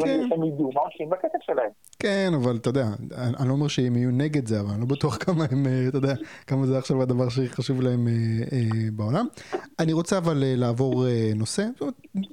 [0.00, 0.28] כן.
[0.32, 1.70] הם ידעו מה עושים בכסף שלהם.
[1.98, 5.16] כן, אבל אתה יודע, אני לא אומר שהם יהיו נגד זה, אבל אני לא בטוח
[5.16, 6.14] כמה הם, אה, אתה יודע,
[6.46, 8.12] כמה זה עכשיו הדבר שהכי חשוב להם אה,
[8.52, 9.26] אה, בעולם.
[9.78, 11.66] אני רוצה אבל אה, לעבור אה, נושא,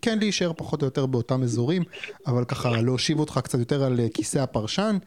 [0.02, 1.84] כן להישאר פחות או יותר באותם אזורים,
[2.28, 4.98] אבל ככה להושיב אותך קצת יותר על אה, כיסא הפרשן.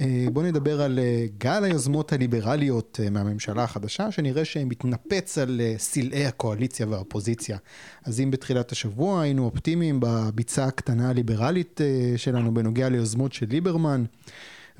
[0.00, 5.74] אה, בוא נדבר על אה, גל היוזמות הליברליות אה, מהממשלה החדשה, שנראה שמתנפץ על אה,
[5.78, 7.58] סלעי הקואליציה והאופוזיציה.
[8.04, 11.86] אז אם בתחילת השבוע היינו אופטימיים בביצה הקטנה הליברלית אה,
[12.16, 14.04] שלנו בנוגע ליוזמות של ליברמן,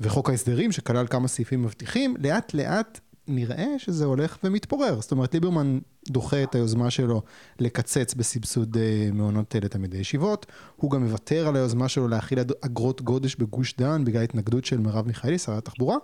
[0.01, 5.01] וחוק ההסדרים שכלל כמה סעיפים מבטיחים, לאט לאט נראה שזה הולך ומתפורר.
[5.01, 7.21] זאת אומרת, ליברמן דוחה את היוזמה שלו
[7.59, 10.45] לקצץ בסבסוד אה, מעונות לתלמידי ישיבות.
[10.75, 15.07] הוא גם מוותר על היוזמה שלו להכיל אגרות גודש בגוש דן בגלל התנגדות של מרב
[15.07, 15.95] מיכאלי, שרת התחבורה.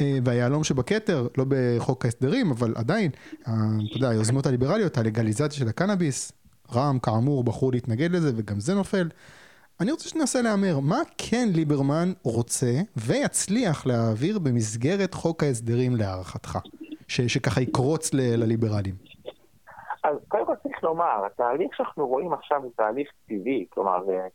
[0.00, 3.10] אה, והיהלום שבכתר, לא בחוק ההסדרים, אבל עדיין,
[3.42, 3.50] אתה
[3.94, 6.32] יודע, היוזמות הליברליות, הלגליזציה של הקנאביס,
[6.72, 9.08] רע"מ כאמור בחרו להתנגד לזה וגם זה נופל.
[9.80, 16.58] אני רוצה שננסה להמר, מה כן ליברמן רוצה ויצליח להעביר במסגרת חוק ההסדרים להערכתך,
[17.08, 18.94] ש- שככה יקרוץ ל- לליברלים?
[20.04, 24.26] אז קודם כל צריך לומר, התהליך שאנחנו רואים עכשיו הוא תהליך טבעי, כלומר, אה,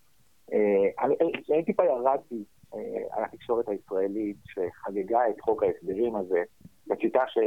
[0.53, 2.79] אה, אני, טיפה ירדתי אה,
[3.11, 6.43] על התקשורת הישראלית שחגגה את חוק ההסדרים הזה,
[6.87, 7.37] בשיטה ש...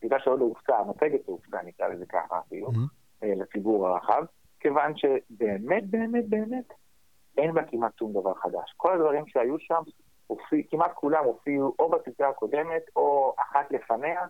[0.00, 3.26] שיטה שעוד לא הופצה, המצגת שהופצה, נקרא לזה ככה אפילו, mm-hmm.
[3.26, 4.24] לציבור הרחב,
[4.60, 6.72] כיוון שבאמת, באמת, באמת,
[7.38, 8.74] אין בה כמעט שום דבר חדש.
[8.76, 9.82] כל הדברים שהיו שם,
[10.26, 14.20] הופיע, כמעט כולם הופיעו או בטיסה הקודמת או אחת לפניה,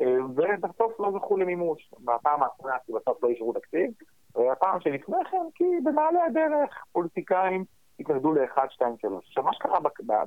[0.00, 1.90] אה, ובסוף לא זכו למימוש.
[2.00, 3.90] בפעם האחרונה כי בסוף לא אישרו תקציב,
[4.34, 7.64] והפעם שלפני כן כי במעלה הדרך פוליטיקאים
[8.00, 9.28] התנגדו ל-1, 2, 3.
[9.28, 9.78] עכשיו מה שקרה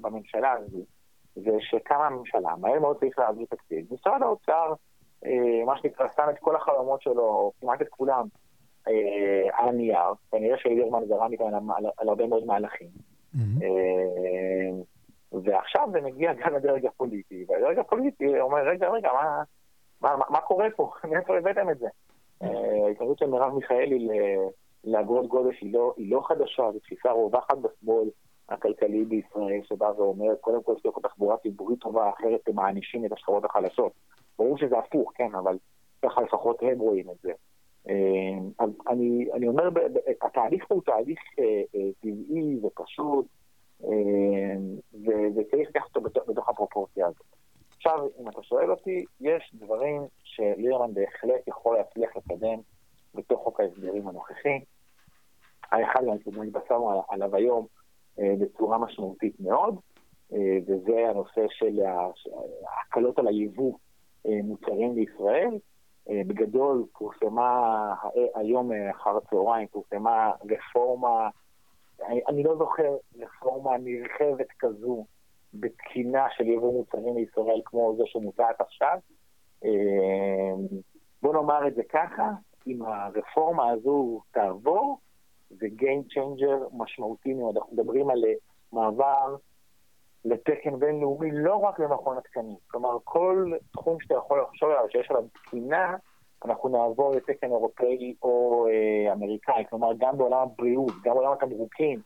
[0.02, 0.78] בממשלה הזו
[1.36, 3.94] זה שקמה הממשלה, מהר מאוד צריך להעביר תקציב.
[3.94, 4.74] משרד האוצר,
[5.26, 8.28] אה, מה שנקרא, שם את כל החלומות שלו, כמעט את כולם,
[8.88, 12.88] אה, על הנייר, כנראה שליברמן זרם איתנו על, על הרבה מאוד מהלכים.
[13.36, 14.70] אה,
[15.32, 19.44] ועכשיו זה מגיע גם לדרג הפוליטי, והדרג הפוליטי אומר, רגע, רגע, מה,
[20.02, 20.92] מה, מה, מה קורה פה?
[21.12, 21.88] מאיפה הבאתם את זה?
[22.44, 24.08] אה, ההתנגדות של מרב מיכאלי
[24.84, 28.10] לאגרות גודש היא לא, היא לא חדשה, זו תפיסה רווחת בשמאל
[28.50, 33.46] הכלכלי בישראל, שבא ואומר, קודם כל שתהיה תחבורה ציבורית טובה, אחרת הם מענישים את השכבות
[33.46, 33.92] החלשות.
[34.38, 35.58] ברור שזה הפוך, כן, אבל
[36.02, 37.32] ככה לפחות הם רואים את זה.
[37.90, 39.70] אה, אז אני, אני אומר,
[40.22, 43.26] התהליך הוא תהליך אה, אה, טבעי ופשוט,
[45.36, 47.26] וצריך לקחת אותו בתוך, הפרופורציה הזאת.
[47.76, 52.60] עכשיו, אם אתה שואל אותי, יש דברים שלירמן בהחלט יכול להצליח לקדם
[53.16, 54.60] בתוך חוק ההסדרים הנוכחי.
[55.72, 57.66] האחד גם שהתבשרנו עליו היום
[58.18, 59.80] בצורה משמעותית מאוד,
[60.68, 61.80] וזה הנושא של
[62.68, 63.74] ההקלות על היבוא
[64.26, 65.58] מוצרים לישראל.
[66.10, 67.94] בגדול פורסמה
[68.36, 71.30] היום אחר הצהריים, פורסמה רפורמה,
[72.28, 75.06] אני, לא זוכר רפורמה נרחבת כזו
[75.54, 78.98] בתקינה של יבוא מוצרים לישראל כמו זה שמוצעת עכשיו.
[81.22, 82.30] בוא נאמר את זה ככה,
[82.68, 85.00] אם הרפורמה הזו תעבור,
[85.50, 87.58] זה Game Changer משמעותי מאוד.
[87.58, 88.24] אנחנו מדברים על
[88.74, 89.36] מעבר
[90.26, 92.56] לתקן בינלאומי לא רק במכון התקנים.
[92.68, 95.96] כלומר, כל תחום שאתה יכול לחשוב עליו שיש עליו תקינה,
[96.46, 99.64] אנחנו נעבור לתקן אירופאי או אה, אמריקאי.
[99.70, 102.00] כלומר, גם בעולם הבריאות, גם בעולם התמרוקים,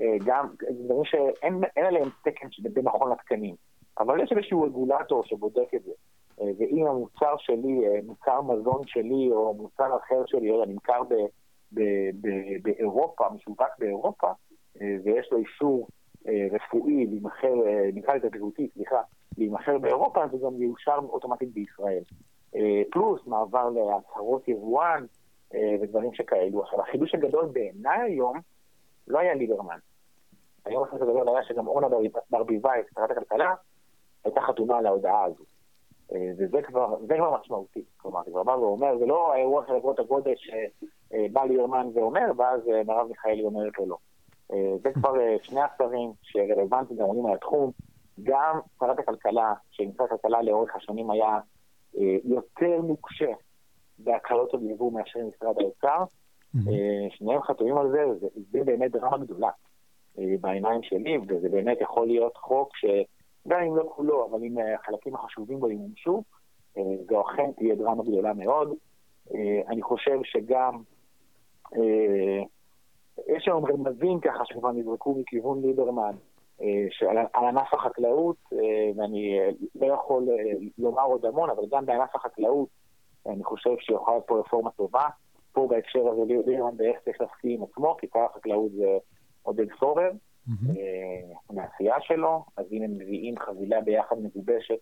[0.00, 3.54] אה, גם דברים שאין עליהם תקן במכון התקנים.
[3.98, 5.92] אבל יש איזשהו רגולטור שבודק את זה.
[6.40, 11.14] אה, ואם המוצר שלי, אה, מוצר מזון שלי או מוצר אחר שלי, או נמכר ב,
[11.72, 11.80] ב,
[12.20, 12.28] ב,
[12.62, 14.28] באירופה, משווק באירופה,
[14.80, 15.88] אה, ויש לו אישור
[16.26, 17.54] רפואי להימכר,
[17.94, 19.00] נקרא לזה בריאותי, סליחה,
[19.38, 22.02] להימכר באירופה, זה גם יאושר אוטומטית בישראל.
[22.90, 25.06] פלוס מעבר להצהרות יבואן
[25.54, 26.62] ודברים שכאלו.
[26.62, 28.40] עכשיו, החידוש הגדול בעיניי היום
[29.08, 29.78] לא היה ליברמן.
[30.64, 31.86] היום החידוש הגדול היה שגם אורנה
[32.30, 33.54] ברביבאי, שרת הכלכלה,
[34.24, 35.44] הייתה חתומה על ההודעה הזו.
[36.12, 37.84] אה, וזה כבר, כבר משמעותי.
[37.96, 42.68] כלומר, זה כבר בא ואומר, זה לא האירוע של אגרות הגודש שבא ליברמן ואומר, ואז
[42.68, 43.96] אה, מרב מיכאלי אומרת לו לא.
[44.52, 47.70] אה, זה כבר שני השרים שרלוונטיים גם עולים על התחום.
[48.22, 51.38] גם שרת הכלכלה, שמשרד הכלכלה לאורך השנים היה
[52.24, 53.32] יותר נוקשה
[53.98, 56.04] בהקלות על יבוא מאשר משרד האוצר.
[57.10, 59.50] שניהם חתומים על זה, וזה באמת דרמה גדולה
[60.16, 62.84] בעיניים שלי, וזה באמת יכול להיות חוק ש...
[63.48, 66.22] גם אם לא כולו, אבל אם החלקים החשובים בו ימומשו,
[66.76, 68.74] אה, זו אכן תהיה דרמה גדולה מאוד.
[69.34, 70.82] אה, אני חושב שגם,
[71.76, 72.42] אה,
[73.26, 76.14] יש היום רמזים ככה שכבר נזרקו מכיוון ליברמן,
[76.90, 78.36] שעל ענף החקלאות,
[78.96, 79.38] ואני
[79.74, 80.28] לא יכול
[80.78, 82.68] לומר עוד המון, אבל גם בענף החקלאות,
[83.26, 85.08] אני חושב שיכולה להיות פה רפורמה טובה.
[85.52, 88.98] פה בהקשר הזה ליברמן בערך צריך להסכים עם עצמו, כי שר החקלאות זה
[89.42, 90.10] עודד פורר.
[90.48, 94.78] אה, מהעשייה שלו, אז אם הם מביאים חבילה ביחד מגובשת,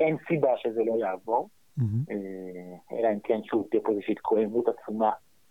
[0.00, 1.48] אין סיבה שזה לא יעבור,
[1.80, 5.10] אה, אלא אם כן שוב תהיה פה איזושהי התקוממות עצומה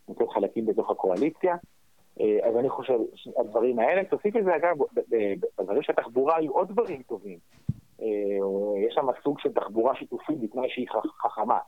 [0.09, 1.55] מצד חלקים בתוך הקואליציה.
[2.19, 2.99] אה, אז אני חושב,
[3.37, 4.75] הדברים האלה, תוסיף לזה אגב,
[5.57, 7.37] בדברים של התחבורה היו עוד דברים טובים.
[8.87, 10.87] יש שם סוג של תחבורה שיתופית בתנאי שהיא
[11.21, 11.59] חכמה.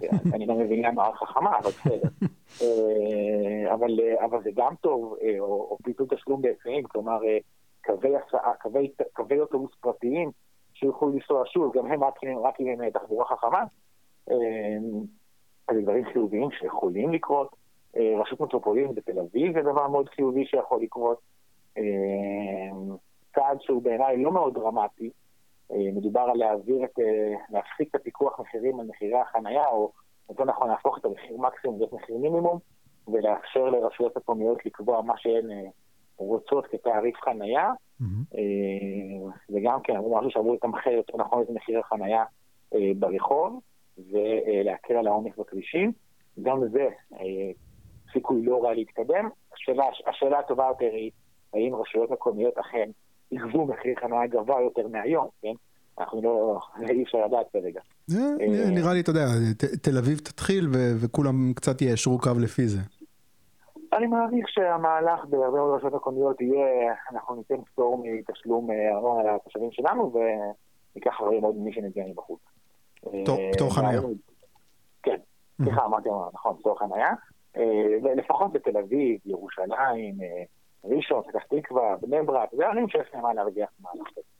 [0.34, 2.08] אני לא מבין למה רק חכמה, אבל בסדר.
[2.62, 7.20] אה, אבל, אה, אבל זה גם טוב, אה, או, ביטול תשלום בהיסעים, כלומר
[9.14, 10.30] קווי, אוטובוס פרטיים
[10.72, 13.64] שיוכלו לנסוע שוב, גם הם רק, עם תחבורה חכמה.
[15.68, 17.56] אז זה דברים חיוביים שיכולים לקרות.
[17.96, 21.20] רשות מטרופולין בתל אביב זה דבר מאוד חיובי שיכול לקרות.
[23.34, 25.10] צעד שהוא בעיניי לא מאוד דרמטי,
[25.72, 29.92] אה, מדובר על להעביר את, אה, להפסיק את הפיקוח מחירים על מחירי החנייה, או
[30.28, 32.58] יותר נכון להפוך את המחיר מקסימום להיות מחיר מינימום,
[33.08, 35.68] ולאפשר לרשויות מקומיות לקבוע מה שהן אה,
[36.16, 37.70] רוצות כתעריף חנייה,
[38.02, 38.36] mm-hmm.
[39.50, 42.24] וגם כן, אמרו משהו שאמרו לתמחר יותר נכון את מחירי חנייה
[42.98, 43.60] ברחוב,
[44.10, 45.92] ולהקל על העומק בכבישים.
[46.42, 46.88] גם זה
[48.12, 49.28] סיכוי לא רע להתקדם.
[49.54, 51.10] השאלה, השאלה הטובה יותר היא,
[51.54, 52.90] האם רשויות מקומיות אכן
[53.32, 55.52] יגבו מחיר חניה גבוה יותר מהיום, כן?
[55.98, 56.58] אנחנו לא,
[56.90, 57.80] אי אפשר לדעת כרגע.
[58.10, 59.26] אה, נראה לי, אתה יודע,
[59.82, 60.68] תל אביב תתחיל
[61.00, 62.78] וכולם קצת יישרו קו לפי זה.
[63.92, 69.72] אני מעריך שהמהלך בהרבה מאוד רשויות מקומיות יהיה, אנחנו ניתן פטור מתשלום אה, ארנונה לתושבים
[69.72, 72.40] שלנו וניקח הרבה מאוד ממי שנגיע מבחוץ.
[73.54, 74.00] פטור אה, חניה.
[75.02, 75.16] כן,
[75.62, 77.08] סליחה, אמרתי, נכון, פטור חניה.
[78.16, 80.18] לפחות בתל אביב, ירושלים,
[80.84, 84.30] ראשון, פתח תקווה, בני ברק, זה ערים שיש להם מה להרוויח מהלך כזה.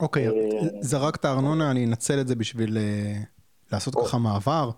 [0.00, 0.32] אוקיי, אה,
[0.80, 3.16] זרקת ארנונה, אני אנצל את זה בשביל אה,
[3.72, 4.70] לעשות ככה מעבר.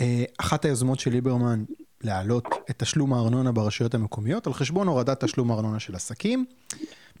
[0.00, 1.64] אה, אחת היוזמות של ליברמן
[2.04, 6.44] להעלות את תשלום הארנונה ברשויות המקומיות על חשבון הורדת תשלום הארנונה של עסקים.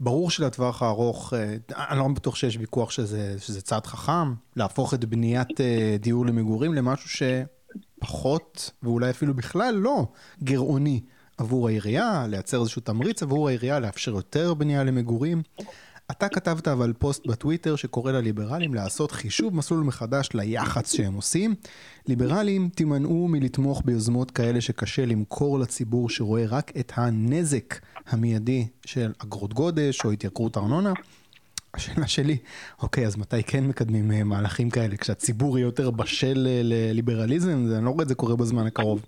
[0.00, 1.32] ברור שלטווח הארוך,
[1.90, 5.60] אני לא בטוח שיש ויכוח שזה, שזה צעד חכם, להפוך את בניית
[6.00, 7.08] דיור למגורים למשהו
[7.96, 10.06] שפחות, ואולי אפילו בכלל לא,
[10.42, 11.00] גירעוני
[11.38, 15.42] עבור העירייה, לייצר איזשהו תמריץ עבור העירייה, לאפשר יותר בנייה למגורים.
[16.10, 21.54] אתה כתבת אבל פוסט בטוויטר שקורא לליברלים לעשות חישוב מסלול מחדש ליח"צ שהם עושים.
[22.06, 27.74] ליברלים תימנעו מלתמוך ביוזמות כאלה שקשה למכור לציבור שרואה רק את הנזק
[28.06, 30.92] המיידי של אגרות גודש או התייקרות ארנונה.
[31.74, 32.38] השאלה שלי,
[32.82, 34.96] אוקיי, אז מתי כן מקדמים אה, מהלכים כאלה?
[34.96, 37.50] כשהציבור יהיה יותר בשל אה, לליברליזם?
[37.76, 39.00] אני לא רואה את זה קורה בזמן הקרוב.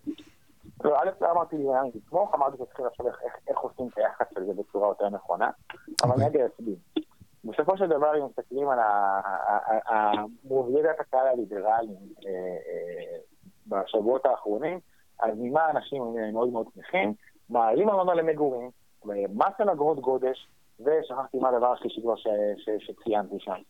[0.84, 3.06] לא, א', לא אמרתי לי לתמוך, אמרתי שצריכים לחשוב
[3.48, 5.50] איך עושים את היחס של זה בצורה יותר נכונה,
[6.02, 6.26] אבל אוקיי.
[6.26, 6.74] אני אגיד אצלי.
[7.44, 8.78] בסופו של דבר, אם מסתכלים על
[10.44, 11.96] מובילי דעת הקהל הליברליים
[13.66, 14.80] בשבועות האחרונים,
[15.20, 16.02] אז ממה אנשים
[16.32, 17.14] מאוד מאוד שמחים?
[17.50, 18.70] מעלים ארנונה למגורים,
[19.04, 20.48] מס על אגרות גודש,
[20.80, 22.14] ושכחתי מה הדבר השלישי כבר
[22.78, 23.60] שציינתי שם.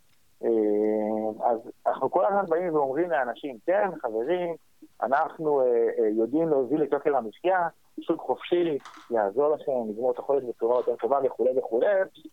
[0.44, 4.54] אה, אז אנחנו כל הזמן באים ואומרים לאנשים, כן, חברים,
[5.02, 5.66] אנחנו אה,
[5.98, 7.68] אה, יודעים להוביל את יוקר המחיה,
[8.00, 8.78] שוק חופשי,
[9.10, 11.86] יעזור לכם לגמור את החודש בצורה יותר טובה וכולי וכולי,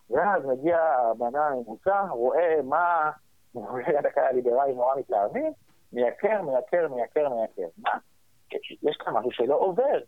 [0.10, 3.12] ואז מגיע הבן הממוצע, רואה מה
[3.56, 5.52] מובילי הדקה הליברליים נורא מתלהבים,
[5.94, 7.68] מייקר, מייקר, מייקר, מייקר.
[7.78, 7.92] מה?
[8.84, 10.00] יש כאן משהו שלא עובר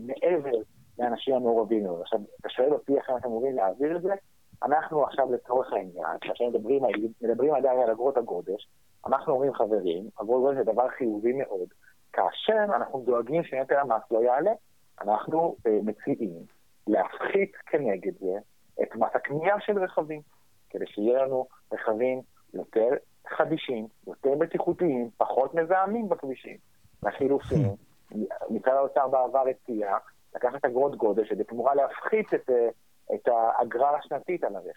[0.00, 0.58] מעבר
[0.98, 1.86] לאנשים המעורבים.
[2.00, 4.14] עכשיו, אתה שואל אותי איך אתם אמורים להעביר את זה?
[4.62, 6.82] אנחנו עכשיו לצורך העניין, כאשר מדברים,
[7.22, 8.68] מדברים עדיין על אגרות הגודש,
[9.06, 11.68] אנחנו אומרים חברים, אגרות גודש זה דבר חיובי מאוד.
[12.12, 14.52] כאשר אנחנו דואגים שנטל המס לא יעלה,
[15.00, 16.42] אנחנו uh, מציעים
[16.86, 18.38] להפחית כנגד זה
[18.82, 20.20] את מס הקנייה של רכבים,
[20.70, 22.20] כדי שיהיה לנו רכבים
[22.54, 22.88] יותר
[23.28, 26.56] חדישים, יותר בטיחותיים, פחות מזהמים בכבישים.
[27.02, 27.74] לחילופין,
[28.50, 29.96] משרד האוצר בעבר הציע
[30.36, 32.68] לקחת אגרות גודש ובתמורה להפחית את, אה,
[33.14, 34.68] את האגרה השנתית על הרכב.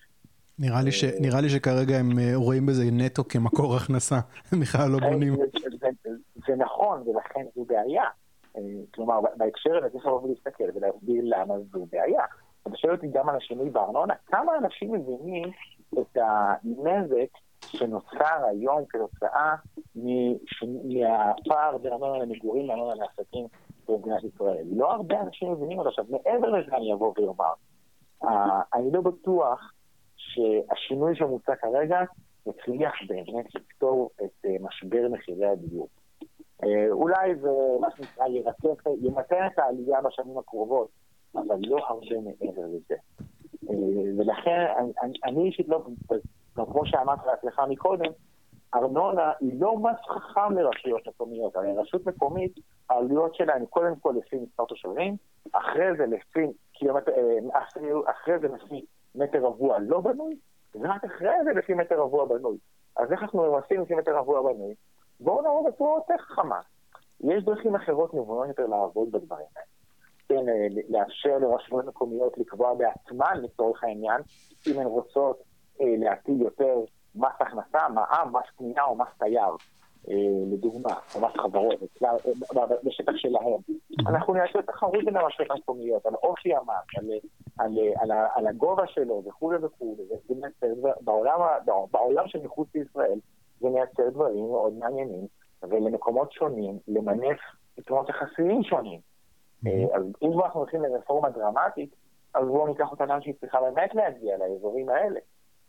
[0.60, 4.16] נראה לי, ש, אה, נראה לי שכרגע הם אה, רואים בזה נטו כמקור הכנסה,
[4.52, 5.36] הם בכלל לא בונים.
[5.36, 5.44] זה,
[5.80, 6.10] זה, זה,
[6.48, 8.04] זה נכון, ולכן זו בעיה.
[8.94, 12.24] כלומר, בהקשר הזה צריך לבוא ולהסתכל ולהסביר למה זו בעיה.
[12.68, 15.52] אתה שואל אותי גם על השינוי בארנונה, כמה אנשים מבינים
[16.00, 17.30] את הנזק
[17.68, 19.56] שנוצר היום כתוצאה
[20.84, 23.48] מהפער בין ארנונה למגורים לארנונה לעסקים
[23.88, 24.66] במדינת ישראל.
[24.72, 25.90] לא הרבה אנשים מבינים אותו.
[25.90, 27.54] עכשיו, מעבר לזה אני אבוא ואומר,
[28.74, 29.74] אני לא בטוח
[30.18, 32.00] שהשינוי שמוצע כרגע
[32.48, 35.88] יצליח באמת לפתור את אה, משבר מחירי הדיור.
[36.64, 37.50] אה, אולי זה
[37.80, 38.26] מה שנקרא
[39.02, 40.88] ימתן את העלייה בשנים הקרובות,
[41.36, 42.96] אבל לא הרבה מעבר לזה.
[43.70, 43.76] אה,
[44.18, 44.66] ולכן
[45.26, 45.84] אני אישית לא,
[46.66, 48.12] כמו שאמרת לעצמך מקודם,
[48.76, 51.56] ארנונה היא לא מס חכם לרשויות מקומיות.
[51.56, 52.54] הרי רשות מקומית,
[52.90, 55.16] העלויות שלה הן קודם כל לפי מספר תושבים,
[55.54, 57.62] אחרי זה לפי קילומטר, אה,
[58.12, 60.36] אחרי זה לפי מטר רבוע לא בנוי,
[60.76, 62.58] ורק אחרי זה לפי מטר רבוע בנוי.
[62.98, 64.76] אז איך אנחנו ממסים לפי מטר רבוע בנוי?
[65.20, 66.60] בואו נעבור בצורה יותר חכמה.
[67.22, 69.68] יש דרכים אחרות נבונות יותר לעבוד בדברים האלה.
[70.30, 74.22] כן, אה, לאפשר לרשויות מקומיות לקבוע בעצמן, לצורך העניין,
[74.68, 75.44] אם הן רוצות
[75.80, 76.76] להטיל יותר
[77.16, 79.56] מס הכנסה, מע"מ, מס קנייה או מס תייר,
[80.10, 80.14] אה,
[80.52, 83.60] לדוגמה, או מס חברות, אה, בשטח שלהם.
[84.08, 87.16] אנחנו נייצר תחרות בין הרשויות המקומיות, על אופי המס,
[88.36, 90.04] על הגובה שלו וכולי וכולי,
[91.92, 93.20] בעולם של מחוץ לישראל
[93.60, 95.28] זה מייצר דברים מאוד מעניינים,
[95.64, 97.40] ולמקומות שונים למנף
[97.78, 99.00] יתרונות יחסיים שונים.
[99.94, 101.96] אז אם אנחנו הולכים לרפורמה דרמטית,
[102.34, 105.20] אז בואו ניקח אותה לאן שהיא צריכה באמת להגיע, לאזורים האלה.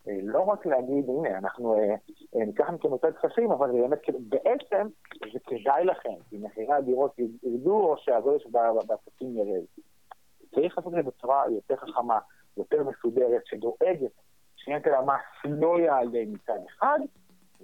[0.08, 1.94] אה, לא רק להגיד, הנה, אנחנו אה,
[2.36, 4.88] אה, ניקח מכם יותר כספים, אבל זה באמת, בעצם
[5.32, 8.46] זה כדאי לכם, כי מחירי הדירות ירדו או שהגודש
[8.86, 9.64] בעסקים ירד.
[10.54, 12.18] צריך לעשות את זה בצורה יותר חכמה,
[12.56, 14.12] יותר מסודרת, שדואגת
[14.56, 16.98] שנטל המס לא יעלה מצד אחד,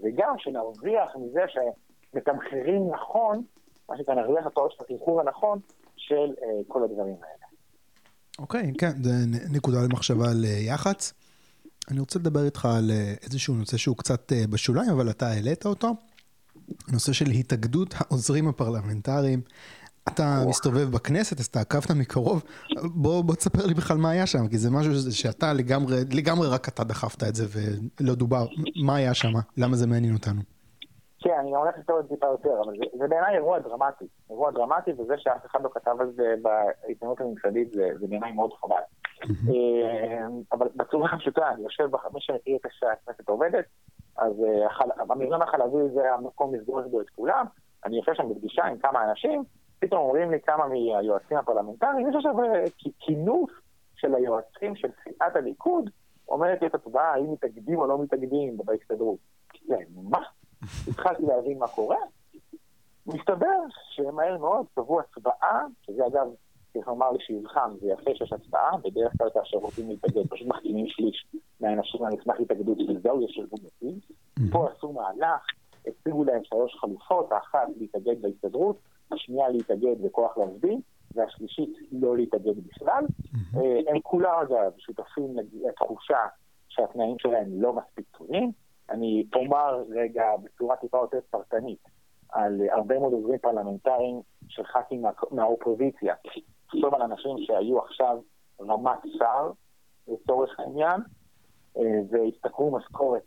[0.02, 3.44] וגם שנרוויח מזה שמתמחרים נכון,
[3.88, 5.58] מה שנקרא נרוויח את העושר התמחור הנכון
[5.96, 6.34] של
[6.68, 7.44] כל הדברים האלה.
[8.38, 9.10] אוקיי, כן, זה
[9.56, 11.23] נקודה למחשבה ליח"צ.
[11.90, 15.66] אני רוצה לדבר איתך על אה, איזשהו נושא שהוא קצת אה, בשוליים, אבל אתה העלית
[15.66, 15.88] אותו.
[16.92, 19.40] נושא של התאגדות העוזרים הפרלמנטריים.
[20.08, 22.42] אתה מסתובב בכנסת, אז אתה עקבת מקרוב,
[22.94, 26.68] בוא, בוא תספר לי בכלל מה היה שם, כי זה משהו שאתה לגמרי, לגמרי רק
[26.68, 27.44] אתה דחפת את זה
[28.00, 28.46] ולא דובר,
[28.84, 30.40] מה היה שם, למה זה מעניין אותנו.
[31.20, 34.50] כן, אני הולך לכתוב את זה טיפה יותר, אבל זה, זה בעיניי אירוע דרמטי, אירוע
[34.50, 38.76] דרמטי, וזה שאף אחד לא כתב על זה בעיתונות הממסדית, זה, זה בעיניי מאוד חבל.
[39.22, 43.64] אה, אבל בצורה הפשוטה, אני יושב, מי שמכיר את הכנסת עובדת,
[44.16, 44.66] אז אה,
[45.10, 47.46] המזרון החלבי זה המקום לסגור בו את כולם,
[47.84, 49.44] אני יושב שם בפגישה עם כמה אנשים,
[49.78, 52.64] פתאום אומרים לי כמה מהיועצים הפרלמנטריים, יש עכשיו אה,
[52.98, 53.50] כינוס
[53.96, 55.90] של היועצים של סיעת הליכוד,
[56.28, 59.18] אומרת לי את התודעה האם מתאגדים או לא מתאגדים בהסתדרות.
[59.94, 60.22] מה?
[60.88, 61.96] התחלתי להבין מה קורה.
[63.06, 63.58] מסתבר
[63.90, 66.26] שמהר מאוד קבעו הצבעה, שזה אגב
[66.74, 71.26] צריך לומר לשבחם, זה יפה שיש הצבעה, בדרך כלל כאשר רוצים להתאגד, פשוט מחתימים שליש
[71.60, 73.98] מהאנשים הנשמח להתאגדות, וזהו, יש ארגון יציב.
[74.52, 75.46] פה עשו מהלך,
[75.86, 78.78] הציגו להם שלוש חלופות, האחת להתאגד בהסתדרות,
[79.12, 80.80] השנייה להתאגד בכוח לעובדים,
[81.14, 83.04] והשלישית לא להתאגד בכלל.
[83.56, 86.18] אה, הם כולם, אגב, שותפים לתחושה
[86.68, 88.52] שהתנאים שלהם לא מספיק טובים.
[88.90, 91.78] אני אומר רגע בצורה טיפה יותר פרטנית
[92.28, 96.14] על הרבה מאוד עוזרים פרלמנטריים של ח"כים מהאופוזיציה,
[96.66, 98.18] תחשוב על אנשים שהיו עכשיו
[98.60, 99.50] רמת שר,
[100.08, 101.00] לצורך העניין,
[102.10, 103.26] והשתכרו משכורת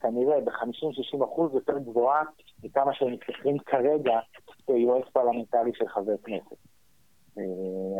[0.00, 2.22] כנראה ב-50-60 אחוז יותר גבוהה
[2.64, 4.20] מכמה שהם משתכרים כרגע
[4.66, 6.56] כיועץ פרלמנטרי של חבר כנסת.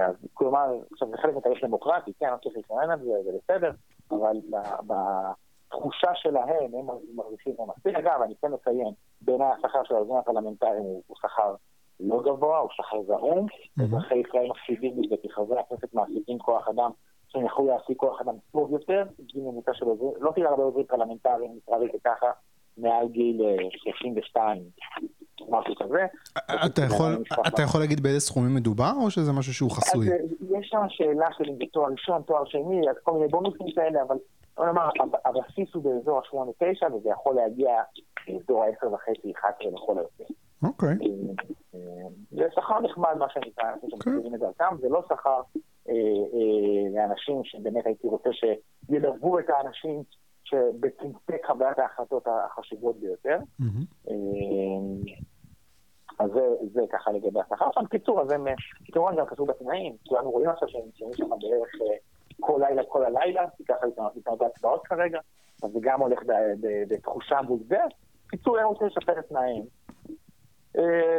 [0.06, 3.30] אז כלומר, עכשיו זה חלק מתהליך דמוקרטי, כן, אני לא צריך להתלונן על זה, זה
[3.38, 3.70] בסדר,
[4.10, 4.36] אבל
[4.86, 7.96] בתחושה שלהם הם מרגישים כמו מספיק.
[7.96, 11.54] אגב, אני כן אציין, בעיניי השכר של העוזרים הפרלמנטריים הוא שכר
[12.01, 13.47] לא גבוה, הוא שכר זעום,
[13.82, 16.90] אזרחי ישראל מפסידים מזה כי חברי הכנסת מעסיקים כוח אדם
[17.28, 20.86] שהם יכולו להעסיק כוח אדם טוב יותר, גיל ממוצע של עוזרים, לא תראה הרבה עוזרים
[20.86, 22.26] פרלמנטריים, נקרא לזה ככה,
[22.78, 23.40] מעל גיל
[23.70, 25.07] 32, אה,
[25.49, 26.07] משהו כזה.
[27.47, 30.09] אתה יכול להגיד באיזה סכומים מדובר, או שזה משהו שהוא חסוי?
[30.11, 30.16] אה,
[30.59, 34.03] יש שם שאלה של אם זה תואר ראשון, תואר שני, אז כל מיני בונוסים כאלה,
[34.03, 34.16] אבל
[34.57, 34.88] בוא נאמר,
[35.24, 37.70] הבסיס הוא באזור ה-8-9, וזה יכול להגיע
[38.28, 40.34] לאזור ה-10.5-11 לכל היותר.
[40.62, 40.96] אוקיי.
[41.74, 41.80] אה,
[42.30, 45.40] זה שכר נחמד, מה שנקרא, אנשים שמכירים את דרכם, זה לא שכר
[46.94, 50.02] לאנשים שבאמת הייתי רוצה שילוו את האנשים
[50.44, 53.38] שבצמתי קבלת ההחלטות החשובות ביותר.
[56.18, 56.40] אז זה,
[56.72, 57.64] זה ככה לגבי השכר.
[57.66, 58.46] עכשיו, בקיצור, אז הם
[58.92, 61.70] כמובן גם קשור בתנאים, כולנו רואים עכשיו שהם נמצאים שם בערך
[62.40, 63.86] כל לילה, כל הלילה, כי ככה
[64.16, 65.20] איתנו בהצבעות כרגע,
[65.62, 66.20] אז זה גם הולך
[66.88, 67.92] בתחושה מוגברת.
[68.26, 69.64] בקיצור, הם רוצים לשפר את תנאים.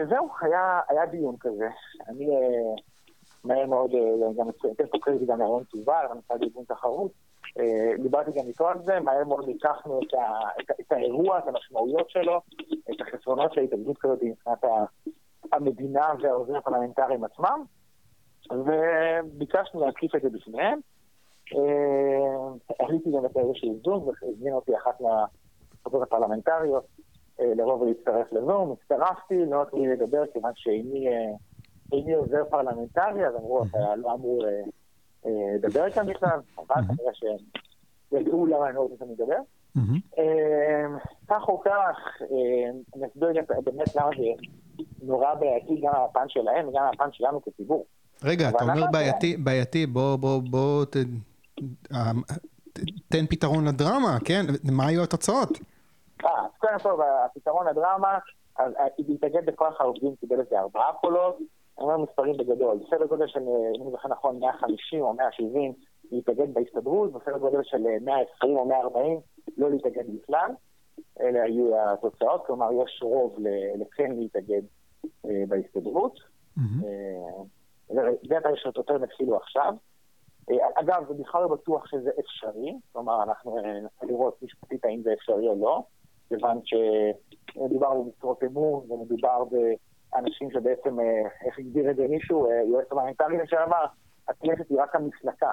[0.10, 1.68] זהו, היה, היה דיון כזה.
[2.08, 2.28] אני
[3.44, 3.92] מהר מאוד,
[4.38, 7.12] גם אתן פה קרדיט גם לארון תובל, המשרד לארגון תחרות.
[8.04, 12.10] דיברתי גם איתו על זה, מהר מאוד לקחנו את, ה, את, את האירוע, את המשמעויות
[12.10, 12.42] שלו,
[12.92, 14.64] את החסרונות של התאגדות כזאת מבחינת
[15.54, 17.64] המדינה והעוזרים הפרלמנטריים עצמם,
[18.52, 20.80] וביקשנו להקיף את זה בפניהם.
[22.80, 26.86] עליתי גם את איזשהו זום, והזמין אותי אחת מהחברות הפרלמנטריות
[27.40, 33.96] לבוא ולהצטרף לזום, הצטרפתי, לא נתנו לי לדבר כיוון שאיני עוזר פרלמנטרי, אז אמרו, אתה
[33.96, 34.46] לא אמור
[35.56, 37.38] לדבר איתם בכלל, אבל כנראה שהם
[38.12, 39.40] ידעו למה אני לא רוצה שאני אדבר.
[41.28, 42.22] כך או כך,
[42.96, 43.30] אני אסביר
[43.64, 44.24] באמת למה זה
[45.02, 47.86] נורא בעייתי גם מהפן שלהם וגם מהפן שלנו כציבור.
[48.24, 50.86] רגע, אתה אומר בעייתי, בעייתי, בוא, בוא, בוא,
[53.10, 54.46] תן פתרון לדרמה, כן?
[54.72, 55.50] מה היו התוצאות?
[56.26, 58.18] אה, אז קודם כל, הפתרון לדרמה,
[58.58, 63.40] אז להתאגד בכוח העובדים קיבל איזה ארבעה קולות, אני אומר מספרים בגדול, בסדר גודל של,
[63.76, 65.74] אם אני זוכר נכון, 150 או 170
[66.12, 69.20] להתאגד בהסתדרות, בסדר גודל של 120 או 140
[69.58, 70.52] לא להתאגד בכלל.
[71.20, 73.38] אלה היו התוצאות, כלומר יש רוב
[73.76, 74.62] לכן להתאגד
[75.24, 76.20] בהסתדרות.
[78.28, 79.74] זה הרשתות התחילו עכשיו.
[80.76, 85.48] אגב, זה בכלל לא בטוח שזה אפשרי, כלומר אנחנו ננסה לראות משפטית האם זה אפשרי
[85.48, 85.84] או לא,
[86.36, 89.44] כיוון שמדובר במשרות אמון ומדובר
[90.14, 91.00] באנשים שבעצם,
[91.46, 93.86] איך הגדיר את זה מישהו, יועץ הומניטרי לשעבר,
[94.28, 95.52] הכנסת היא רק המסלקה.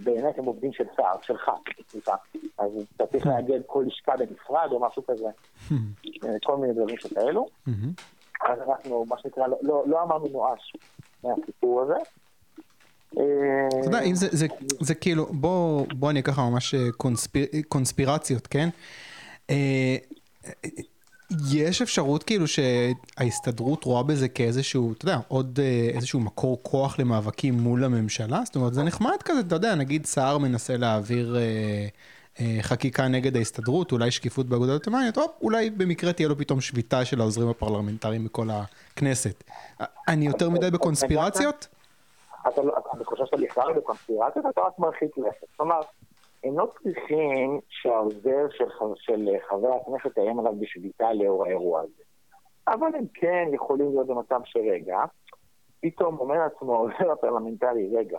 [0.00, 1.50] באמת הם עובדים של שר, שלך,
[1.88, 2.14] סליחה.
[2.58, 5.28] אז אתה צריך לאגד כל לשכה בנפרד או משהו כזה,
[6.44, 7.46] כל מיני דברים שכאלו.
[8.42, 10.76] אז אנחנו, מה שנקרא, לא אמרנו נואש
[11.24, 11.94] מהסיפור הזה.
[13.12, 13.20] אתה
[13.84, 14.14] יודע, אם
[14.80, 16.74] זה כאילו, בוא אני אקח ממש
[17.68, 18.68] קונספירציות, כן?
[21.52, 25.60] יש אפשרות כאילו שההסתדרות רואה בזה כאיזשהו, אתה יודע, עוד
[25.94, 28.40] איזשהו מקור כוח למאבקים מול הממשלה?
[28.44, 31.36] זאת אומרת, זה נחמד כזה, אתה יודע, נגיד סער מנסה להעביר
[32.60, 37.20] חקיקה נגד ההסתדרות, אולי שקיפות באגודות התימניות, או אולי במקרה תהיה לו פתאום שביתה של
[37.20, 39.44] העוזרים הפרלמנטריים בכל הכנסת.
[40.08, 41.68] אני יותר מדי בקונספירציות?
[42.94, 45.46] אני חושב שאתה בכלל בקונספירציות, אתה רק מרחיק לכת.
[45.56, 45.80] כלומר,
[46.44, 48.64] הם לא צריכים שהעוזר של,
[48.96, 52.02] של חבר הכנסת יאיים עליו בשביתה לאור האירוע הזה.
[52.68, 54.98] אבל הם כן יכולים להיות במצב שרגע,
[55.80, 58.18] פתאום אומר לעצמו העוזר הפרלמנטרי, רגע,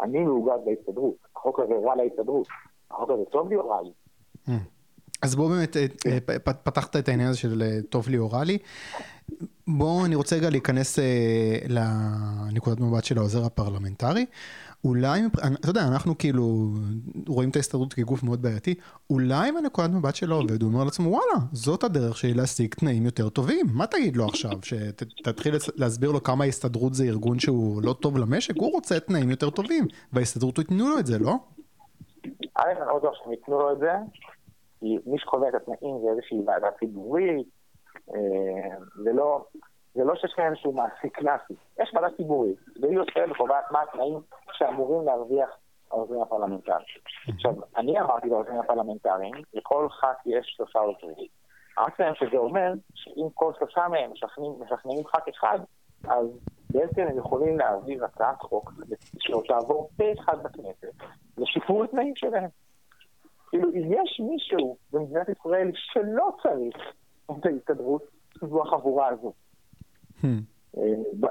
[0.00, 2.46] אני מאוגד בהסתדרות, החוק הזה רע להסתדרות,
[2.90, 3.92] החוק הזה טוב לי או רע לי?
[5.22, 5.76] אז בוא באמת,
[6.62, 8.58] פתחת את העניין הזה של טוב לי או רע לי.
[9.66, 10.98] בוא, אני רוצה רגע להיכנס
[11.68, 14.26] לנקודת מבט של העוזר הפרלמנטרי.
[14.84, 15.20] אולי,
[15.60, 16.68] אתה יודע, אנחנו כאילו
[17.28, 18.74] רואים את ההסתדרות כגוף מאוד בעייתי,
[19.10, 23.28] אולי מנקודת מבט של העובד, הוא אומר לעצמו, וואלה, זאת הדרך שלי להשיג תנאים יותר
[23.28, 23.66] טובים.
[23.74, 24.52] מה תגיד לו עכשיו?
[24.68, 28.54] שתתחיל להסביר לו כמה ההסתדרות זה ארגון שהוא לא טוב למשק?
[28.56, 31.34] הוא רוצה תנאים יותר טובים, וההסתדרות ייתנו לו את זה, לא?
[32.54, 33.92] א', אני לא בטוח שהם ייתנו לו את זה,
[34.80, 37.46] כי מי שקובע את התנאים זה איזושהי ועדה ציבורית,
[39.04, 39.44] זה לא...
[39.94, 44.20] זה לא שיש להם איזשהו מעסיק קלאסי, יש ועדה ציבורית, והיא יושבת וקובעת מה התנאים
[44.52, 45.50] שאמורים להרוויח
[45.90, 46.86] העוזרים הפרלמנטריים.
[47.28, 51.26] עכשיו, אני אמרתי לעוזרים הפרלמנטריים, לכל ח"כ יש שלושה עוזרים.
[51.78, 54.10] רק להם שזה אומר שאם כל שלושה מהם
[54.60, 55.58] משכנעים ח"כ אחד,
[56.08, 56.26] אז
[56.70, 58.72] בעצם הם יכולים להעביר הצעת חוק
[59.18, 60.94] שתעבור פה אחד בכנסת
[61.38, 62.48] לשיפור התנאים שלהם.
[63.50, 66.76] כאילו, אם יש מישהו במדינת ישראל שלא צריך
[67.30, 68.02] את ההסתדרות,
[68.40, 69.32] זו החבורה הזו.
[70.22, 70.78] Hmm.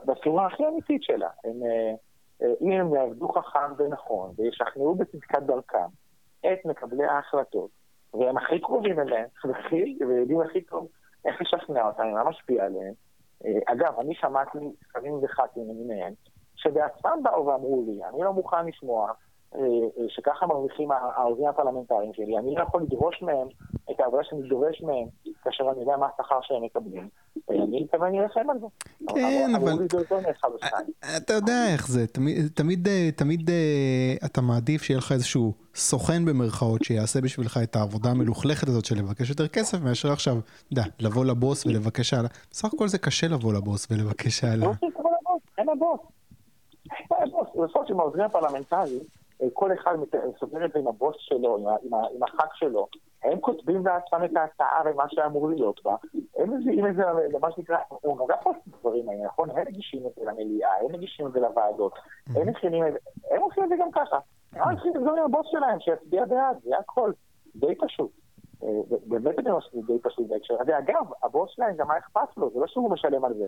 [0.05, 1.29] בצורה הכי אמיתית שלה.
[1.43, 1.59] הם,
[2.61, 5.87] אם הם יעבדו חכם ונכון, וישכנעו בצדקת דרכם
[6.39, 7.69] את מקבלי ההחלטות,
[8.13, 9.27] והם הכי קרובים אליהם,
[10.07, 10.87] ויודעים הכי טוב
[11.25, 12.93] איך לשכנע אותם, מה משפיע עליהם.
[13.65, 14.57] אגב, אני שמעתי
[14.93, 16.13] שרים וח"כים למיניהם,
[16.55, 19.11] שבעצמם באו ואמרו לי, אני לא מוכן לשמוע
[19.55, 23.47] אה, אה, שככה מרוויחים העוזרים הפרלמנטריים שלי, אני לא יכול לדרוש מהם
[23.91, 25.07] את העבודה שאני דורש מהם
[25.43, 27.09] כאשר אני יודע מה השכר שהם מקבלים.
[27.49, 28.65] אני מתכוון להילחם על זה.
[29.15, 29.88] כן, אבל...
[31.17, 32.47] אתה יודע איך זה, תמיד,
[33.15, 38.86] תמיד אה, אתה מעדיף שיהיה לך איזשהו סוכן במרכאות שיעשה בשבילך את העבודה המלוכלכת הזאת
[38.86, 42.27] של לבקש יותר כסף, מאשר עכשיו, אתה יודע, לבוא לבוס ולבקש העלה.
[42.51, 44.65] בסך הכל זה קשה לבוא לבוס ולבקש העלה.
[44.65, 44.71] לא
[45.57, 45.99] אין הבוס.
[47.17, 47.47] אין הבוס.
[47.69, 48.99] בסוף עם העוזרים הפרלמנטריים,
[49.53, 49.95] כל אחד
[50.39, 52.88] סוגר את זה עם הבוס שלו, עם, הח"כ שלו,
[53.24, 55.95] הם כותבים לעצמם את ההצעה ומה שאמור להיות בה,
[56.38, 57.03] הם מביאים את זה
[57.34, 59.49] למה שנקרא, הוא נוגע פה בדברים האלה, נכון?
[59.49, 61.93] הם מגישים את זה למליאה, הם מגישים את זה לוועדות,
[62.36, 62.99] הם מכינים את זה,
[63.32, 64.19] הם עושים את זה גם ככה.
[64.53, 67.11] הם צריכים לדבר עם הבוס שלהם, שיצביע בעד, זה הכל.
[67.55, 68.11] די פשוט.
[68.63, 68.69] אה,
[69.05, 70.78] באמת אני אומר שזה די פשוט בהקשר הזה.
[70.78, 72.49] אגב, הבוס שלהם, גם מה אכפת לו?
[72.49, 73.45] זה לא שהוא משלם על זה.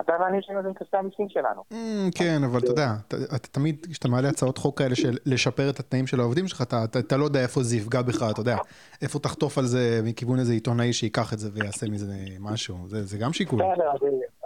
[0.00, 1.62] אתה ואני יש לנו כספי המיסים שלנו.
[1.72, 1.76] Mm,
[2.14, 6.06] כן, אבל אתה יודע, אתה תמיד, כשאתה מעלה הצעות חוק כאלה של לשפר את התנאים
[6.06, 8.56] של העובדים שלך, אתה לא יודע איפה זה יפגע בך, אתה יודע,
[9.02, 13.32] איפה תחטוף על זה מכיוון איזה עיתונאי שייקח את זה ויעשה מזה משהו, זה גם
[13.32, 13.58] שיקול.
[13.58, 13.90] בסדר,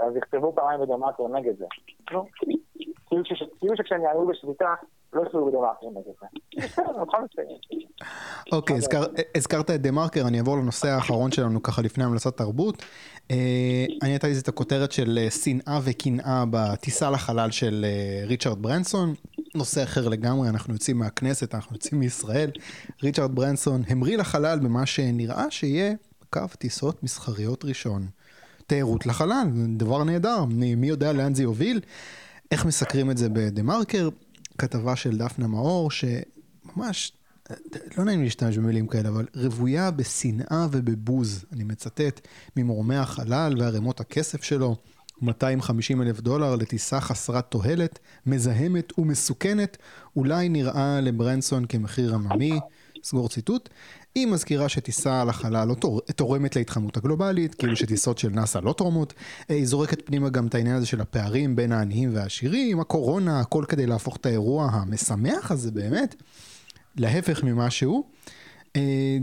[0.07, 1.65] אז יכתבו פעמיים בדמטו נגד זה.
[3.59, 4.75] כאילו שכשאני אעלו בשביתה,
[5.15, 5.23] לא
[5.91, 6.13] נגד.
[8.53, 8.77] אוקיי,
[9.35, 12.83] הזכרת את דה-מרקר, אני אעבור לנושא האחרון שלנו ככה לפני המלצת תרבות.
[13.31, 19.15] אה, אני נתתי את הכותרת של אה, שנאה וקנאה בטיסה לחלל של אה, ריצ'רד ברנסון.
[19.55, 22.51] נושא אחר לגמרי, אנחנו יוצאים מהכנסת, אנחנו יוצאים מישראל.
[23.03, 25.95] ריצ'רד ברנסון המריא לחלל במה שנראה שיהיה
[26.31, 28.07] קו טיסות מסחריות ראשון.
[28.67, 29.47] תיירות לחלל,
[29.77, 30.45] דבר נהדר,
[30.77, 31.81] מי יודע לאן זה יוביל.
[32.51, 34.09] איך מסקרים את זה בדה מרקר?
[34.59, 37.13] כתבה של דפנה מאור, שממש,
[37.99, 42.21] לא נעים להשתמש במילים כאלה, אבל רוויה בשנאה ובבוז, אני מצטט,
[42.57, 44.77] ממורמי החלל וערימות הכסף שלו,
[45.23, 49.77] 250 אלף דולר לטיסה חסרת תועלת, מזהמת ומסוכנת,
[50.17, 52.61] אולי נראה לברנסון כמחיר עממי,
[53.05, 53.69] סגור ציטוט.
[54.15, 55.77] היא מזכירה שטיסה לחלל לא
[56.17, 59.15] תורמת להתחממות הגלובלית, כאילו שטיסות של נאס"א לא תורמות.
[59.51, 63.65] אה, היא זורקת פנימה גם את העניין הזה של הפערים בין העניים והעשירים, הקורונה, הכל
[63.69, 66.15] כדי להפוך את האירוע המשמח הזה באמת,
[66.97, 68.05] להפך ממה שהוא.
[68.77, 69.18] אה,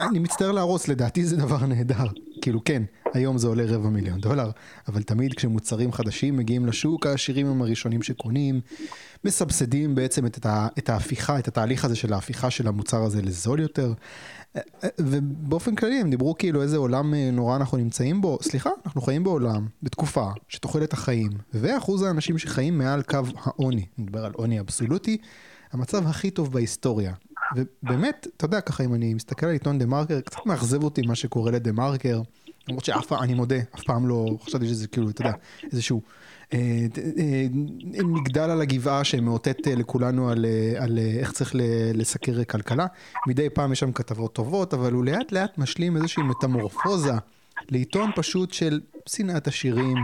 [0.00, 2.06] אני מצטער להרוס, לדעתי זה דבר נהדר.
[2.42, 2.82] כאילו כן,
[3.14, 4.50] היום זה עולה רבע מיליון דולר,
[4.88, 8.60] אבל תמיד כשמוצרים חדשים מגיעים לשוק, העשירים הם הראשונים שקונים,
[9.24, 10.46] מסבסדים בעצם את,
[10.78, 13.92] את ההפיכה, את התהליך הזה של ההפיכה של המוצר הזה לזול יותר.
[14.98, 19.24] ובאופן כללי הם דיברו כאילו איזה עולם אה, נורא אנחנו נמצאים בו, סליחה, אנחנו חיים
[19.24, 25.16] בעולם, בתקופה שתוחלת החיים, ואחוז האנשים שחיים מעל קו העוני, נדבר על עוני אבסולוטי,
[25.72, 27.12] המצב הכי טוב בהיסטוריה.
[27.56, 31.14] ובאמת, אתה יודע, ככה אם אני מסתכל על עיתון דה מרקר, קצת מאכזב אותי מה
[31.14, 32.20] שקורה לדה מרקר,
[32.68, 35.32] למרות שאף פעם, אני מודה, אף פעם לא חשבתי שזה כאילו, אתה יודע,
[35.72, 36.02] איזשהו
[36.52, 36.86] אה,
[37.18, 37.46] אה,
[38.04, 40.30] מגדל על הגבעה שמאותת אה, לכולנו
[40.78, 41.50] על איך צריך
[41.94, 42.86] לסקר כלכלה.
[43.26, 47.12] מדי פעם יש שם כתבות טובות, אבל הוא לאט לאט משלים איזושהי מטמורפוזה
[47.70, 49.96] לעיתון פשוט של שנאת עשירים,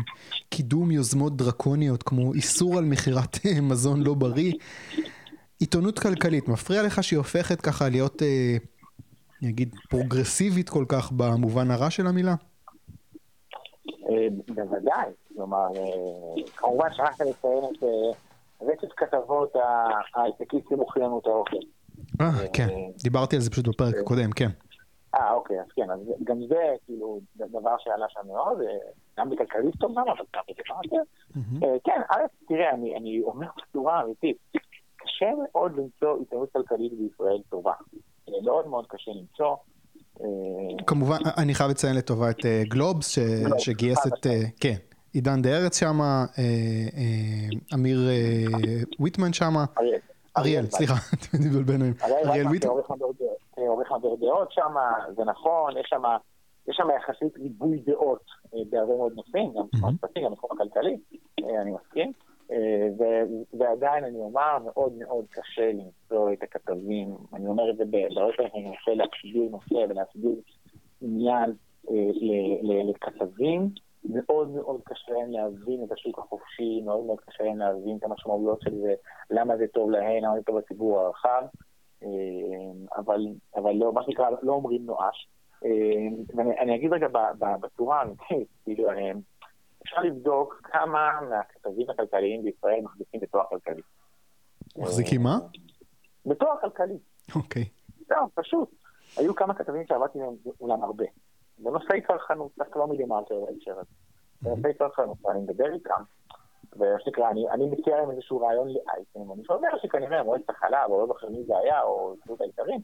[0.48, 4.52] קידום יוזמות דרקוניות כמו איסור על מכירת מזון לא בריא.
[5.60, 8.56] עיתונות כלכלית, מפריע לך שהיא הופכת ככה להיות, אה,
[9.42, 12.34] אני אגיד, פרוגרסיבית כל כך במובן הרע של המילה?
[14.10, 17.84] אה, בוודאי, כלומר, אה, כמובן שכחת לציין את
[18.60, 19.52] רצף כתבות
[20.14, 21.56] ההייטקיסטים אוכלים לנו את האוכל.
[22.20, 22.68] אה, כן,
[23.02, 24.48] דיברתי על זה פשוט בפרק הקודם, כן.
[25.14, 28.58] אה, אוקיי, אז כן, אז גם זה כאילו דבר שעלה שם מאוד,
[29.18, 31.02] גם בכלכליסט אומנם, אבל גם בדמרקר.
[31.84, 34.36] כן, א', תראה, אני אומר בצורה אמיתית,
[34.98, 37.72] קשה מאוד למצוא עיתונות כלכלית בישראל טובה.
[38.44, 39.56] מאוד מאוד קשה למצוא.
[40.20, 40.26] אה,
[40.86, 43.18] כמובן, אני חייב לציין לטובה את אה, גלובס,
[43.58, 44.76] שגייס את, אה, כן,
[45.12, 45.98] עידן דה ארץ שם,
[47.74, 47.98] אמיר
[49.00, 49.54] ויטמן שם,
[50.38, 51.92] אריאל, סליחה, אתם מתבלבלים עם
[52.24, 52.70] אריאל ויטמן.
[53.58, 54.74] עורך מדור דעות שם,
[55.16, 56.02] זה נכון, יש שם
[56.68, 58.24] יש שם יחסית ריבוי דעות
[58.70, 60.96] בהרבה מאוד נושאים, גם בתחום המשפטי, גם בתחום הכלכלי,
[61.38, 62.12] אני מסכים.
[62.52, 62.88] אה,
[63.58, 67.84] ועדיין אני אומר, מאוד מאוד קשה למצוא את הכתבים, אני אומר את זה
[68.14, 70.34] בראש אני מנסה להסביר נושא ולהסביר
[71.02, 71.52] עניין
[71.90, 73.68] אה, לכתבים,
[74.04, 78.62] מאוד מאוד קשה להם להבין את השוק החופשי, מאוד מאוד קשה להם להבין את המשמעויות
[78.62, 78.94] של זה,
[79.30, 81.42] למה זה טוב להם, למה זה טוב לציבור הרחב.
[82.96, 83.26] אבל,
[83.56, 85.28] אבל לא, מה שנקרא, לא אומרים נואש.
[86.36, 87.06] ואני אגיד רגע
[87.60, 88.90] בצורה האמיתית, כאילו,
[89.88, 93.82] אפשר לבדוק כמה מהכתבים הכלכליים בישראל מחזיקים בתואר כלכלי.
[94.76, 95.38] מחזיקים מה?
[96.26, 96.98] בתואר כלכלי.
[97.34, 97.64] אוקיי.
[98.08, 98.70] זהו, פשוט.
[99.16, 100.18] היו כמה כתבים שעבדתי
[100.60, 101.04] אולם הרבה.
[101.58, 103.90] בנושאי צרכנות, דווקא לא מלמטה בהקשר הזה.
[104.42, 106.02] בנושאי צרכנות, ואני מדבר איתם,
[106.76, 111.00] ומה שנקרא, אני, אני מציע להם איזשהו רעיון לאייטם, אני שומע שכנראה מועצת החלב, או
[111.00, 112.80] לא זוכר מי זה היה, או זכות העיקרים,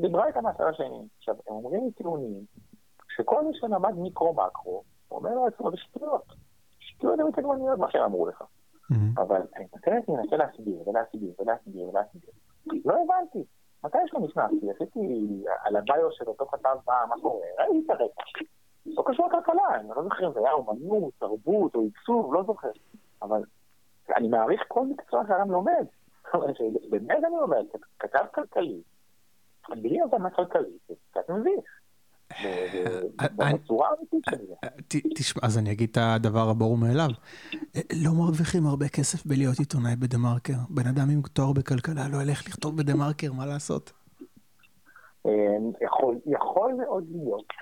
[0.00, 1.08] דיברה איתם מהצד השני.
[1.18, 2.44] עכשיו, הם אומרים לי טיעונים,
[3.16, 6.24] שכל מי שלמד מיקרו-מקרו, אומר לעצמו, זה שטויות.
[6.78, 8.44] שטויות ומתגמניות מה שהם אמרו לך.
[9.16, 9.66] אבל אני
[10.08, 12.30] מנסה להסביר ולהסביר ולהסביר ולהסביר.
[12.84, 13.44] לא הבנתי.
[13.84, 14.70] מתי שלא נכנסתי?
[14.70, 15.00] עשיתי
[15.64, 17.46] על הביו של אותו כתב פעם, מה קורה?
[17.58, 18.22] ראיתי את הרקע.
[18.86, 22.70] לא קשור לכלכלה, אני לא זוכר אם זה היה אומנות, תרבות או עיצוב, לא זוכר.
[23.22, 23.42] אבל
[24.16, 25.86] אני מעריך כל מקצוע שאדם לומד.
[26.90, 27.60] באמת אני אומר,
[27.98, 28.82] כתב כלכלי,
[29.68, 31.79] בלי הבנה כלכלית, זה קצת מביך.
[33.36, 34.54] בצורה האמיתית של זה.
[35.16, 37.10] תשמע, אז אני אגיד את הדבר הברור מאליו.
[38.04, 40.58] לא מרוויחים הרבה כסף בלהיות עיתונאי בדה מרקר.
[40.70, 43.92] בן אדם עם תואר בכלכלה לא ילך לכתוב בדה מרקר, מה לעשות?
[46.26, 47.52] יכול מאוד להיות,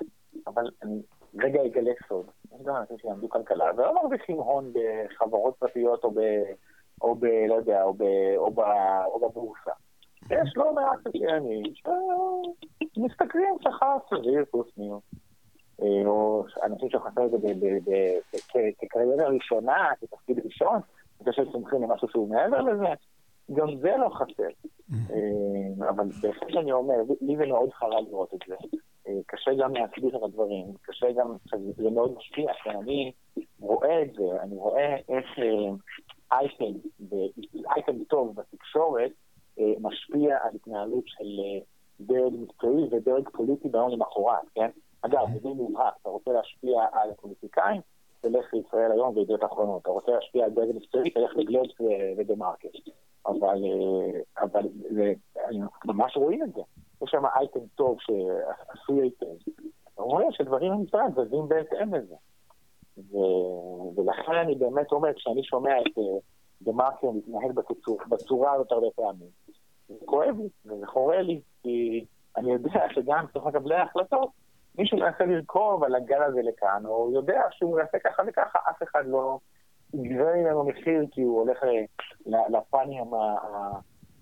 [0.46, 1.02] אבל אני
[1.38, 2.26] רגע אגלה סוד.
[2.54, 7.24] יש גם אנשים שלמדו כלכלה, ולא מרוויחים הון בחברות פרטיות או ב...
[7.48, 9.70] לא יודע, או בבורסה.
[10.30, 11.62] יש לא מעט סטיינים
[12.94, 15.02] שמשתכרים שכר סביר פלוס מינוס.
[15.82, 17.48] אה, או אנשים שחסר את זה
[18.78, 22.86] כקריירה ראשונה, כתפקיד ראשון, אני חושב שצומחים למשהו שהוא מעבר לזה,
[23.54, 24.48] גם זה לא חסר.
[24.92, 28.54] אה, אבל בהחלט אני אומר, לי זה מאוד חרה לראות את זה.
[29.08, 31.36] אה, קשה גם להסביר את הדברים, קשה גם,
[31.76, 33.12] זה מאוד משפיע, אני
[33.60, 35.26] רואה את זה, אני רואה איך
[36.32, 36.78] אייטם,
[37.76, 39.10] אייטם טוב בתקשורת,
[39.80, 41.60] משפיע על התנהלות של אה,
[42.00, 44.70] דרג מקצועי ודרג פוליטי ביום למחרת, כן?
[45.02, 47.80] אגב, זה די מובהק, אתה רוצה להשפיע על הפוליטיקאים,
[48.20, 49.82] תלך לישראל היום וידיעות אחרונות.
[49.82, 51.74] אתה רוצה להשפיע על דרג מקצועי, תלך לגלובס
[52.18, 52.68] ו TheMarker.
[53.26, 55.12] אבל, אה, אבל זה,
[55.84, 56.60] ממש רואים את זה.
[57.02, 59.50] יש שם אייטם טוב שעשוי היטב.
[59.94, 62.14] אתה רואה שדברים במשרד זזים בהתאם לזה.
[63.96, 65.98] ולכן אני באמת אומר, כשאני שומע את
[66.62, 67.52] דה מרקר מתנהל
[68.08, 69.28] בצורה הזאת הרבה פעמים,
[70.04, 72.04] כואב לי, וזה חורה לי, כי
[72.36, 74.30] אני יודע שגם בתוך מקבלי ההחלטות,
[74.78, 79.06] מישהו מנסה לרכוב על הגל הזה לכאן, או יודע שהוא יעשה ככה וככה, אף אחד
[79.06, 79.38] לא
[79.94, 81.58] יגבה ממנו מחיר כי הוא הולך
[82.26, 83.04] לפאנים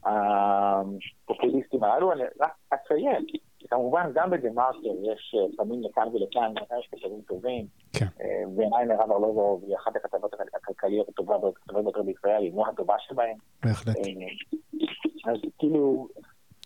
[0.04, 2.12] הפופוליסטיים הללו.
[2.12, 3.24] אני רק אציין,
[3.68, 8.06] כמובן גם בדה מרקר יש פעמים לכאן ולכאן, יש כתבים טובים, כן.
[8.56, 13.36] ועיניי מירב ארלוזוב היא אחת הכתבות הכלכליות הטובות ביותר בישראל, היא לא הטובה שבהן.
[13.64, 13.96] בהחלט.
[15.26, 16.08] אז כאילו...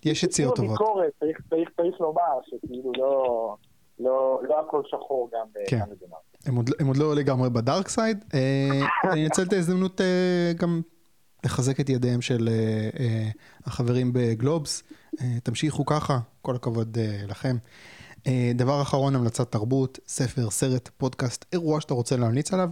[0.04, 0.70] יש יציאות טובות.
[0.70, 3.56] ביקורת, צריך, צריך, צריך לומר שכאילו לא,
[3.98, 5.80] לא, לא הכל שחור גם כן.
[5.80, 6.16] במדינה.
[6.46, 8.24] הם עוד, הם עוד לא לגמרי בדארק סייד.
[8.34, 8.80] אה,
[9.12, 10.80] אני אנצל את ההזדמנות אה, גם
[11.44, 12.48] לחזק את ידיהם של
[12.98, 13.28] אה,
[13.66, 14.82] החברים בגלובס.
[15.42, 16.98] תמשיכו ככה, כל הכבוד
[17.28, 17.56] לכם.
[18.54, 22.68] דבר אחרון, המלצת תרבות, ספר, סרט, פודקאסט, אירוע שאתה רוצה להמליץ עליו.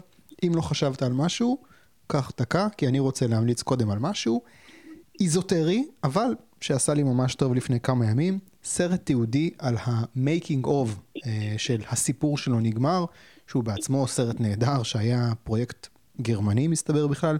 [0.47, 1.59] אם לא חשבת על משהו,
[2.07, 4.43] קח דקה, כי אני רוצה להמליץ קודם על משהו.
[5.21, 11.55] איזוטרי, אבל שעשה לי ממש טוב לפני כמה ימים, סרט תיעודי על ה-making of אה,
[11.59, 13.05] של הסיפור שלו נגמר,
[13.47, 15.87] שהוא בעצמו סרט נהדר שהיה פרויקט
[16.21, 17.39] גרמני מסתבר בכלל.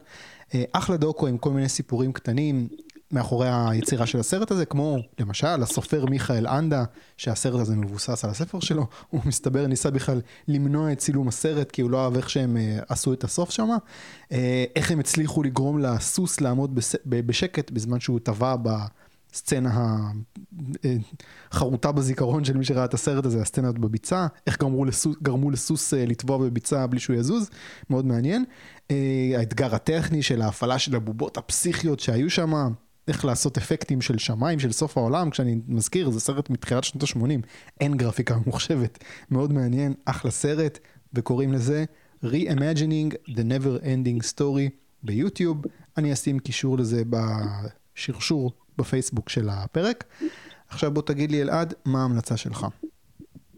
[0.55, 2.69] אה, אחלה דוקו עם כל מיני סיפורים קטנים,
[3.13, 6.85] מאחורי היצירה של הסרט הזה, כמו למשל הסופר מיכאל אנדה,
[7.17, 11.83] שהסרט הזה מבוסס על הספר שלו, הוא מסתבר ניסה בכלל למנוע את צילום הסרט, כי
[11.83, 14.35] הוא לא אהב איך שהם uh, עשו את הסוף שם, uh,
[14.77, 16.95] איך הם הצליחו לגרום לסוס לעמוד בס...
[17.07, 18.57] בשקט בזמן שהוא טבע
[19.33, 20.01] בסצנה
[21.53, 25.95] החרוטה בזיכרון של מי שראה את הסרט הזה, הסצנה בביצה, איך גרמו לסוס, גרמו לסוס
[25.95, 27.51] uh, לטבוע בביצה בלי שהוא יזוז,
[27.91, 28.45] מאוד מעניין.
[28.89, 28.93] Uh,
[29.39, 32.73] האתגר הטכני של ההפעלה של הבובות הפסיכיות שהיו שם,
[33.09, 37.47] איך לעשות אפקטים של שמיים של סוף העולם, כשאני מזכיר, זה סרט מתחילת שנות ה-80,
[37.81, 40.79] אין גרפיקה ממוחשבת, מאוד מעניין, אחלה סרט,
[41.15, 41.85] וקוראים לזה
[42.25, 44.71] Reimagining the Never Ending Story
[45.03, 45.63] ביוטיוב,
[45.97, 50.05] אני אשים קישור לזה בשרשור בפייסבוק של הפרק.
[50.69, 52.67] עכשיו בוא תגיד לי אלעד, מה ההמלצה שלך?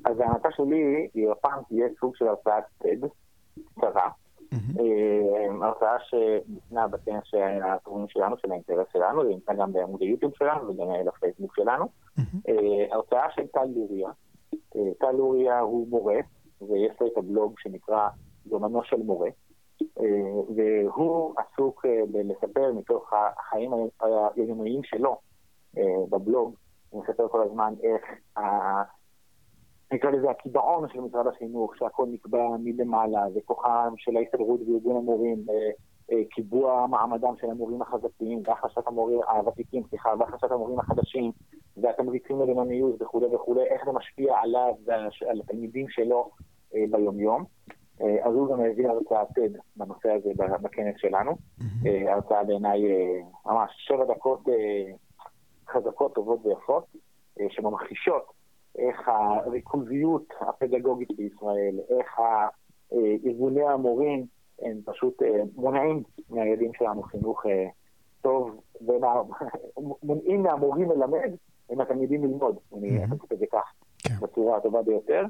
[0.04, 3.06] אז ההמלצה שלי היא הפעם תהיה סוג של הרצאת TED
[3.74, 4.08] קצרה.
[4.52, 10.32] אה, הרצאה שניתנה בכנס של התחומים שלנו, של האינטרס שלנו, זה נמצא גם בעמוד היוטיוב
[10.38, 11.84] שלנו וגם בפייסבוק שלנו.
[12.18, 14.08] אה, הרצאה של טל לוריה.
[14.76, 16.16] אה, טל לוריה הוא מורה,
[16.60, 18.08] ויש לו את הבלוג שנקרא
[18.46, 19.28] יומנו של מורה.
[20.56, 23.72] והוא עסוק בלספר מתוך החיים
[24.36, 25.16] היומיומיים שלו
[26.10, 26.54] בבלוג,
[26.92, 28.02] אני מספר כל הזמן איך
[29.92, 35.36] נקרא לזה הקיבעון של משרד החינוך, שהכל נקבע מלמעלה, וכוחם של ההסתדרות וארגון המורים,
[36.30, 41.32] קיבוע מעמדם של המורים החזקים, והחשת המורים הוותיקים, סליחה, והחשת המורים החדשים,
[41.76, 46.30] והתמריצים לבינוניות וכולי וכולי, איך זה משפיע עליו ועל התלמידים שלו
[46.90, 47.44] ביומיום.
[48.00, 50.30] אז הוא גם הביא הרצאה TED בנושא הזה
[50.62, 51.32] בכנס שלנו.
[52.08, 52.82] הרצאה בעיניי
[53.46, 54.40] ממש שבע דקות
[55.68, 56.84] חזקות, טובות ויפות,
[57.48, 58.39] שממחישות
[58.78, 62.20] איך הריכוזיות הפדגוגית בישראל, איך
[63.26, 64.26] ארגוני המורים
[64.62, 65.22] הם פשוט
[65.56, 67.42] מונעים מהילדים שלנו חינוך
[68.22, 71.30] טוב, ומונעים מהמורים ללמד,
[71.70, 73.72] ומהתלמידים ללמוד, אני אעשה את זה כך,
[74.22, 75.24] בצורה הטובה ביותר.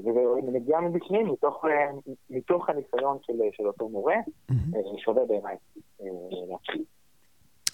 [0.00, 1.26] וזה מגיע מבפנים,
[2.30, 3.18] מתוך הניסיון
[3.52, 4.16] של אותו מורה,
[4.96, 5.56] שווה בעיניי
[6.50, 6.84] להתחיל.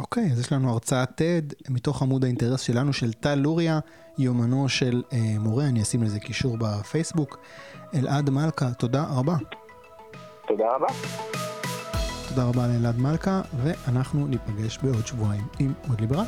[0.01, 3.81] אוקיי, אז יש לנו הרצאת TED מתוך עמוד האינטרס שלנו, של טל לוריה,
[4.19, 7.39] יומנו של אה, מורה, אני אשים לזה קישור בפייסבוק.
[7.95, 9.37] אלעד מלכה, תודה רבה.
[10.49, 10.87] תודה רבה.
[12.29, 16.25] תודה רבה לאלעד מלכה, ואנחנו ניפגש בעוד שבועיים עם עוד ליברל.